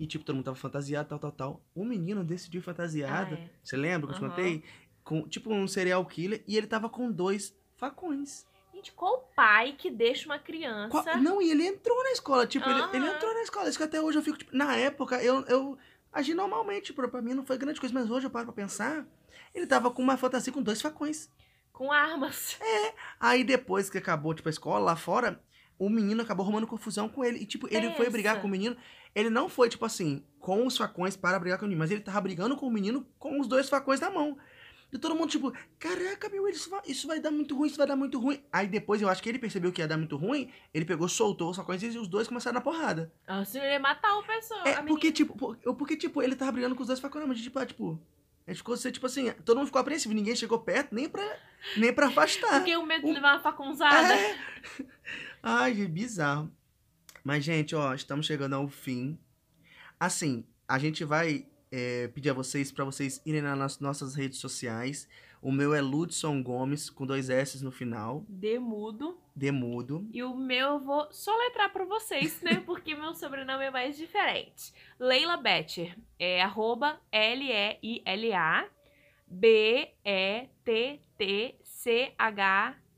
E, 0.00 0.06
tipo, 0.06 0.24
todo 0.24 0.34
mundo 0.36 0.46
tava 0.46 0.56
fantasiado, 0.56 1.10
tal, 1.10 1.18
tal, 1.18 1.30
tal. 1.32 1.60
Um 1.76 1.84
menino 1.84 2.24
decidiu 2.24 2.62
fantasiado. 2.62 3.34
Ah, 3.34 3.38
é. 3.38 3.50
Você 3.62 3.76
lembra 3.76 4.08
que 4.08 4.14
eu 4.14 4.18
te 4.18 4.26
contei? 4.26 4.64
Com, 5.04 5.28
tipo, 5.28 5.52
um 5.52 5.68
serial 5.68 6.02
killer. 6.06 6.42
E 6.48 6.56
ele 6.56 6.66
tava 6.66 6.88
com 6.88 7.12
dois 7.12 7.54
facões. 7.76 8.46
Gente, 8.72 8.92
qual 8.92 9.30
pai 9.36 9.74
que 9.76 9.90
deixa 9.90 10.24
uma 10.24 10.38
criança. 10.38 10.88
Qual- 11.02 11.18
Não, 11.18 11.42
e 11.42 11.50
ele 11.50 11.66
entrou 11.66 12.02
na 12.02 12.12
escola. 12.12 12.46
Tipo, 12.46 12.66
ele, 12.70 12.80
Aham. 12.80 12.94
ele 12.94 13.06
entrou 13.08 13.34
na 13.34 13.42
escola. 13.42 13.68
Isso 13.68 13.76
que 13.76 13.84
até 13.84 14.00
hoje 14.00 14.16
eu 14.16 14.22
fico, 14.22 14.38
tipo... 14.38 14.56
Na 14.56 14.74
época, 14.74 15.22
eu, 15.22 15.42
eu 15.46 15.76
agi 16.10 16.32
normalmente. 16.32 16.86
Tipo, 16.86 17.06
pra 17.08 17.20
mim 17.20 17.34
não 17.34 17.44
foi 17.44 17.58
grande 17.58 17.78
coisa. 17.78 17.94
Mas 17.94 18.10
hoje 18.10 18.24
eu 18.26 18.30
paro 18.30 18.46
pra 18.46 18.54
pensar. 18.54 19.06
Ele 19.54 19.66
tava 19.66 19.90
com 19.90 20.00
uma 20.02 20.16
fantasia 20.16 20.50
com 20.50 20.62
dois 20.62 20.80
facões. 20.80 21.28
Com 21.74 21.92
armas. 21.92 22.58
Aí 23.20 23.44
depois 23.44 23.90
que 23.90 23.98
acabou, 23.98 24.32
tipo, 24.32 24.48
a 24.48 24.50
escola 24.50 24.78
lá 24.78 24.96
fora, 24.96 25.42
o 25.78 25.90
menino 25.90 26.22
acabou 26.22 26.44
arrumando 26.44 26.66
confusão 26.66 27.06
com 27.06 27.22
ele. 27.22 27.40
E, 27.40 27.44
tipo, 27.44 27.68
ele 27.70 27.90
foi 27.96 28.08
brigar 28.08 28.36
Pensa. 28.36 28.40
com 28.42 28.48
o 28.48 28.50
menino. 28.50 28.76
Ele 29.14 29.30
não 29.30 29.48
foi, 29.48 29.68
tipo 29.68 29.84
assim, 29.84 30.24
com 30.38 30.66
os 30.66 30.76
facões 30.76 31.16
para 31.16 31.38
brigar 31.38 31.58
com 31.58 31.64
o 31.64 31.68
menino, 31.68 31.80
mas 31.80 31.90
ele 31.90 32.00
tava 32.00 32.20
brigando 32.20 32.56
com 32.56 32.66
o 32.66 32.70
menino 32.70 33.06
com 33.18 33.40
os 33.40 33.46
dois 33.46 33.68
facões 33.68 34.00
na 34.00 34.10
mão. 34.10 34.38
E 34.92 34.98
todo 34.98 35.14
mundo, 35.14 35.30
tipo, 35.30 35.52
caraca, 35.78 36.28
meu, 36.28 36.48
isso 36.48 36.68
vai, 36.68 36.80
isso 36.86 37.06
vai 37.06 37.20
dar 37.20 37.30
muito 37.30 37.56
ruim, 37.56 37.68
isso 37.68 37.76
vai 37.76 37.86
dar 37.86 37.94
muito 37.94 38.18
ruim. 38.18 38.42
Aí 38.52 38.66
depois 38.66 39.00
eu 39.00 39.08
acho 39.08 39.22
que 39.22 39.28
ele 39.28 39.38
percebeu 39.38 39.70
que 39.70 39.80
ia 39.80 39.86
dar 39.86 39.96
muito 39.96 40.16
ruim, 40.16 40.50
ele 40.74 40.84
pegou, 40.84 41.08
soltou 41.08 41.50
os 41.50 41.56
facões 41.56 41.82
e 41.82 41.86
os 41.96 42.08
dois 42.08 42.26
começaram 42.26 42.54
na 42.54 42.60
porrada. 42.60 43.12
Nossa, 43.26 43.58
ele 43.58 43.72
ia 43.72 43.78
matar 43.78 44.16
o 44.18 44.24
pessoa. 44.24 44.68
É, 44.68 44.82
porque, 44.82 45.12
tipo, 45.12 45.56
porque, 45.74 45.96
tipo, 45.96 46.20
ele 46.20 46.34
tava 46.34 46.52
brigando 46.52 46.74
com 46.74 46.82
os 46.82 46.88
dois 46.88 46.98
facões 46.98 47.22
na 47.22 47.28
mão, 47.28 47.36
tipo, 47.36 47.58
ah, 47.58 47.66
tipo. 47.66 48.00
A 48.46 48.50
gente 48.50 48.58
ficou, 48.58 48.76
tipo 48.76 49.06
assim, 49.06 49.30
todo 49.44 49.58
mundo 49.58 49.66
ficou 49.66 49.80
apreensivo, 49.80 50.12
ninguém 50.12 50.34
chegou 50.34 50.58
perto 50.58 50.92
nem 50.92 51.08
pra, 51.08 51.22
nem 51.76 51.92
pra 51.92 52.08
afastar. 52.08 52.58
Porque 52.58 52.76
o 52.76 52.84
medo 52.84 53.06
de 53.06 53.12
levar 53.12 53.34
uma 53.34 53.42
facunzada. 53.42 54.12
É. 54.12 54.36
Ai, 55.40 55.74
gente, 55.74 55.88
bizarro. 55.92 56.50
Mas, 57.24 57.44
gente, 57.44 57.74
ó, 57.74 57.94
estamos 57.94 58.26
chegando 58.26 58.54
ao 58.54 58.68
fim. 58.68 59.18
Assim, 59.98 60.44
a 60.66 60.78
gente 60.78 61.04
vai 61.04 61.46
é, 61.70 62.08
pedir 62.08 62.30
a 62.30 62.34
vocês 62.34 62.72
para 62.72 62.84
vocês 62.84 63.20
irem 63.24 63.42
nas 63.42 63.78
nossas 63.80 64.14
redes 64.14 64.38
sociais. 64.38 65.08
O 65.42 65.50
meu 65.50 65.74
é 65.74 65.80
Ludson 65.80 66.42
Gomes, 66.42 66.90
com 66.90 67.06
dois 67.06 67.30
S 67.30 67.64
no 67.64 67.70
final, 67.70 68.26
Demudo. 68.28 69.18
demudo. 69.34 70.06
E 70.12 70.22
o 70.22 70.36
meu 70.36 70.68
eu 70.68 70.80
vou 70.80 71.10
soletrar 71.12 71.72
pra 71.72 71.84
vocês, 71.86 72.42
né? 72.42 72.60
Porque 72.66 72.94
meu 72.94 73.14
sobrenome 73.14 73.64
é 73.64 73.70
mais 73.70 73.96
diferente. 73.96 74.72
Leila 74.98 75.38
Betcher. 75.38 75.96
É 76.18 76.42
arroba 76.42 77.00
L-E-I-L-A 77.10 78.68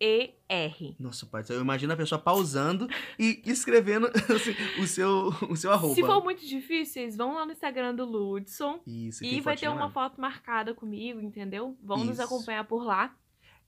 B-E-T-T-C-H-E-R. 0.02 0.96
Nossa, 0.98 1.24
pai, 1.26 1.44
eu 1.48 1.60
imagino 1.60 1.92
a 1.92 1.96
pessoa 1.96 2.18
pausando 2.18 2.88
e 3.18 3.40
escrevendo 3.46 4.08
assim, 4.34 4.54
o, 4.80 4.86
seu, 4.86 5.28
o 5.48 5.56
seu 5.56 5.72
arroba. 5.72 5.94
Se 5.94 6.02
for 6.02 6.22
muito 6.22 6.44
difícil, 6.44 6.94
vocês 6.94 7.16
vão 7.16 7.34
lá 7.34 7.46
no 7.46 7.52
Instagram 7.52 7.94
do 7.94 8.04
Ludson. 8.04 8.80
Isso, 8.86 9.24
E 9.24 9.40
vai 9.40 9.56
ter 9.56 9.68
uma 9.68 9.90
foto 9.90 10.20
marcada 10.20 10.74
comigo, 10.74 11.20
entendeu? 11.20 11.76
Vão 11.82 11.98
nos 11.98 12.18
Isso. 12.18 12.22
acompanhar 12.22 12.64
por 12.64 12.84
lá. 12.84 13.14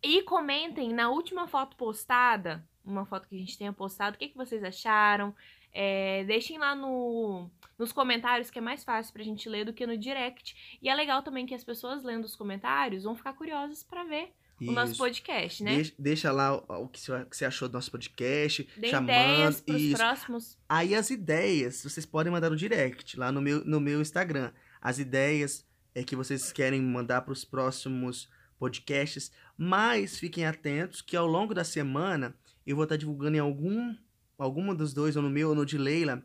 E 0.02 0.22
comentem 0.22 0.92
na 0.92 1.08
última 1.08 1.46
foto 1.46 1.76
postada, 1.76 2.66
uma 2.84 3.06
foto 3.06 3.28
que 3.28 3.36
a 3.36 3.38
gente 3.38 3.56
tenha 3.56 3.72
postado, 3.72 4.16
o 4.16 4.18
que, 4.18 4.28
que 4.28 4.36
vocês 4.36 4.62
acharam. 4.62 5.34
É, 5.72 6.22
deixem 6.24 6.58
lá 6.58 6.74
no, 6.74 7.50
nos 7.78 7.90
comentários, 7.90 8.50
que 8.50 8.58
é 8.58 8.62
mais 8.62 8.84
fácil 8.84 9.12
pra 9.12 9.24
gente 9.24 9.48
ler 9.48 9.64
do 9.64 9.72
que 9.72 9.86
no 9.86 9.96
direct. 9.96 10.78
E 10.80 10.88
é 10.88 10.94
legal 10.94 11.22
também 11.22 11.46
que 11.46 11.54
as 11.54 11.64
pessoas 11.64 12.04
lendo 12.04 12.24
os 12.24 12.36
comentários 12.36 13.04
vão 13.04 13.16
ficar 13.16 13.32
curiosas 13.32 13.82
pra 13.82 14.04
ver 14.04 14.32
o 14.60 14.72
nosso 14.72 14.92
Isso. 14.92 14.98
podcast, 14.98 15.62
né? 15.62 15.74
Deixa, 15.76 15.92
deixa 15.98 16.32
lá 16.32 16.54
o, 16.54 16.88
que 16.88 17.00
você- 17.00 17.12
o 17.12 17.26
que 17.26 17.36
você 17.36 17.44
achou 17.44 17.68
do 17.68 17.72
nosso 17.72 17.90
podcast, 17.90 18.68
Dê 18.76 18.88
chamando. 18.88 19.10
ideias 19.10 19.60
pros 19.60 19.80
isso. 19.82 19.96
próximos. 19.96 20.58
Aí 20.68 20.94
as 20.94 21.10
ideias, 21.10 21.82
vocês 21.82 22.06
podem 22.06 22.32
mandar 22.32 22.50
no 22.50 22.56
direct, 22.56 23.18
lá 23.18 23.30
no 23.32 23.40
meu, 23.42 23.64
no 23.64 23.80
meu 23.80 24.00
Instagram. 24.00 24.52
As 24.80 24.98
ideias 24.98 25.64
é 25.94 26.02
que 26.04 26.14
vocês 26.16 26.52
querem 26.52 26.80
mandar 26.80 27.22
para 27.22 27.32
os 27.32 27.44
próximos 27.44 28.28
podcasts, 28.58 29.30
mas 29.56 30.18
fiquem 30.18 30.46
atentos 30.46 31.02
que 31.02 31.16
ao 31.16 31.26
longo 31.26 31.52
da 31.54 31.64
semana 31.64 32.34
eu 32.66 32.74
vou 32.76 32.84
estar 32.84 32.96
divulgando 32.96 33.36
em 33.36 33.40
algum, 33.40 33.94
alguma 34.38 34.74
dos 34.74 34.92
dois, 34.94 35.16
ou 35.16 35.22
no 35.22 35.30
meu 35.30 35.50
ou 35.50 35.54
no 35.54 35.66
de 35.66 35.76
Leila, 35.76 36.22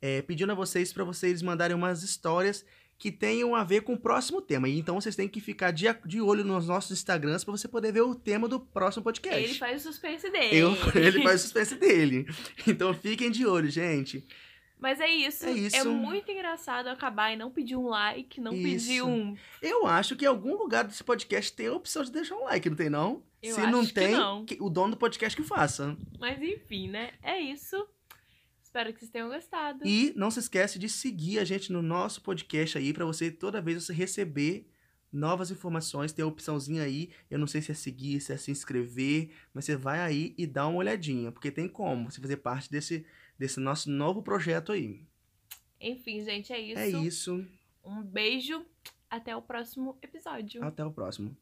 é, 0.00 0.22
pedindo 0.22 0.50
a 0.52 0.54
vocês 0.54 0.92
para 0.92 1.04
vocês 1.04 1.42
mandarem 1.42 1.76
umas 1.76 2.02
histórias 2.02 2.64
que 3.02 3.10
tenham 3.10 3.52
a 3.52 3.64
ver 3.64 3.80
com 3.80 3.94
o 3.94 3.98
próximo 3.98 4.40
tema. 4.40 4.68
E 4.68 4.78
então 4.78 4.94
vocês 4.94 5.16
têm 5.16 5.26
que 5.28 5.40
ficar 5.40 5.72
de, 5.72 5.86
de 6.06 6.20
olho 6.20 6.44
nos 6.44 6.68
nossos 6.68 6.92
Instagrams 6.92 7.42
para 7.42 7.50
você 7.50 7.66
poder 7.66 7.90
ver 7.90 8.02
o 8.02 8.14
tema 8.14 8.46
do 8.46 8.60
próximo 8.60 9.02
podcast. 9.02 9.42
Ele 9.42 9.54
faz 9.54 9.80
o 9.80 9.88
suspense 9.88 10.30
dele. 10.30 10.56
Eu, 10.56 10.76
ele 10.94 11.20
faz 11.20 11.40
o 11.40 11.42
suspense 11.50 11.74
dele. 11.74 12.28
Então 12.64 12.94
fiquem 12.94 13.28
de 13.28 13.44
olho, 13.44 13.68
gente. 13.68 14.24
Mas 14.78 15.00
é 15.00 15.08
isso. 15.08 15.44
É 15.44 15.50
isso. 15.50 15.90
muito 15.90 16.30
engraçado 16.30 16.86
acabar 16.86 17.32
e 17.32 17.36
não 17.36 17.50
pedir 17.50 17.74
um 17.74 17.88
like, 17.88 18.40
não 18.40 18.52
pedir 18.52 18.98
Isso. 18.98 19.06
um. 19.08 19.36
Eu 19.60 19.84
acho 19.84 20.14
que 20.14 20.24
em 20.24 20.28
algum 20.28 20.56
lugar 20.56 20.84
desse 20.84 21.02
podcast 21.02 21.52
tem 21.52 21.66
a 21.66 21.72
opção 21.72 22.04
de 22.04 22.12
deixar 22.12 22.36
um 22.36 22.44
like, 22.44 22.70
não 22.70 22.76
tem 22.76 22.88
não? 22.88 23.20
Eu 23.42 23.56
Se 23.56 23.66
não 23.66 23.84
tem, 23.84 24.12
não. 24.12 24.46
o 24.60 24.70
dono 24.70 24.92
do 24.92 24.96
podcast 24.96 25.36
que 25.36 25.46
faça. 25.46 25.96
Mas 26.20 26.40
enfim, 26.40 26.86
né? 26.88 27.10
É 27.20 27.40
isso. 27.40 27.84
Espero 28.72 28.90
que 28.94 29.00
vocês 29.00 29.10
tenham 29.10 29.28
gostado. 29.28 29.86
E 29.86 30.14
não 30.16 30.30
se 30.30 30.40
esquece 30.40 30.78
de 30.78 30.88
seguir 30.88 31.38
a 31.38 31.44
gente 31.44 31.70
no 31.70 31.82
nosso 31.82 32.22
podcast 32.22 32.78
aí 32.78 32.94
para 32.94 33.04
você 33.04 33.30
toda 33.30 33.60
vez 33.60 33.84
você 33.84 33.92
receber 33.92 34.66
novas 35.12 35.50
informações, 35.50 36.10
tem 36.10 36.22
a 36.22 36.26
opçãozinha 36.26 36.82
aí, 36.82 37.10
eu 37.30 37.38
não 37.38 37.46
sei 37.46 37.60
se 37.60 37.70
é 37.70 37.74
seguir, 37.74 38.18
se 38.22 38.32
é 38.32 38.36
se 38.38 38.50
inscrever, 38.50 39.30
mas 39.52 39.66
você 39.66 39.76
vai 39.76 40.00
aí 40.00 40.34
e 40.38 40.46
dá 40.46 40.66
uma 40.66 40.78
olhadinha, 40.78 41.30
porque 41.30 41.50
tem 41.50 41.68
como 41.68 42.10
você 42.10 42.18
fazer 42.18 42.38
parte 42.38 42.70
desse 42.70 43.04
desse 43.38 43.60
nosso 43.60 43.90
novo 43.90 44.22
projeto 44.22 44.72
aí. 44.72 45.04
Enfim, 45.78 46.24
gente, 46.24 46.50
é 46.50 46.58
isso. 46.58 46.80
É 46.80 46.88
isso. 46.88 47.46
Um 47.84 48.02
beijo. 48.02 48.64
Até 49.10 49.36
o 49.36 49.42
próximo 49.42 49.98
episódio. 50.00 50.64
Até 50.64 50.82
o 50.82 50.90
próximo. 50.90 51.36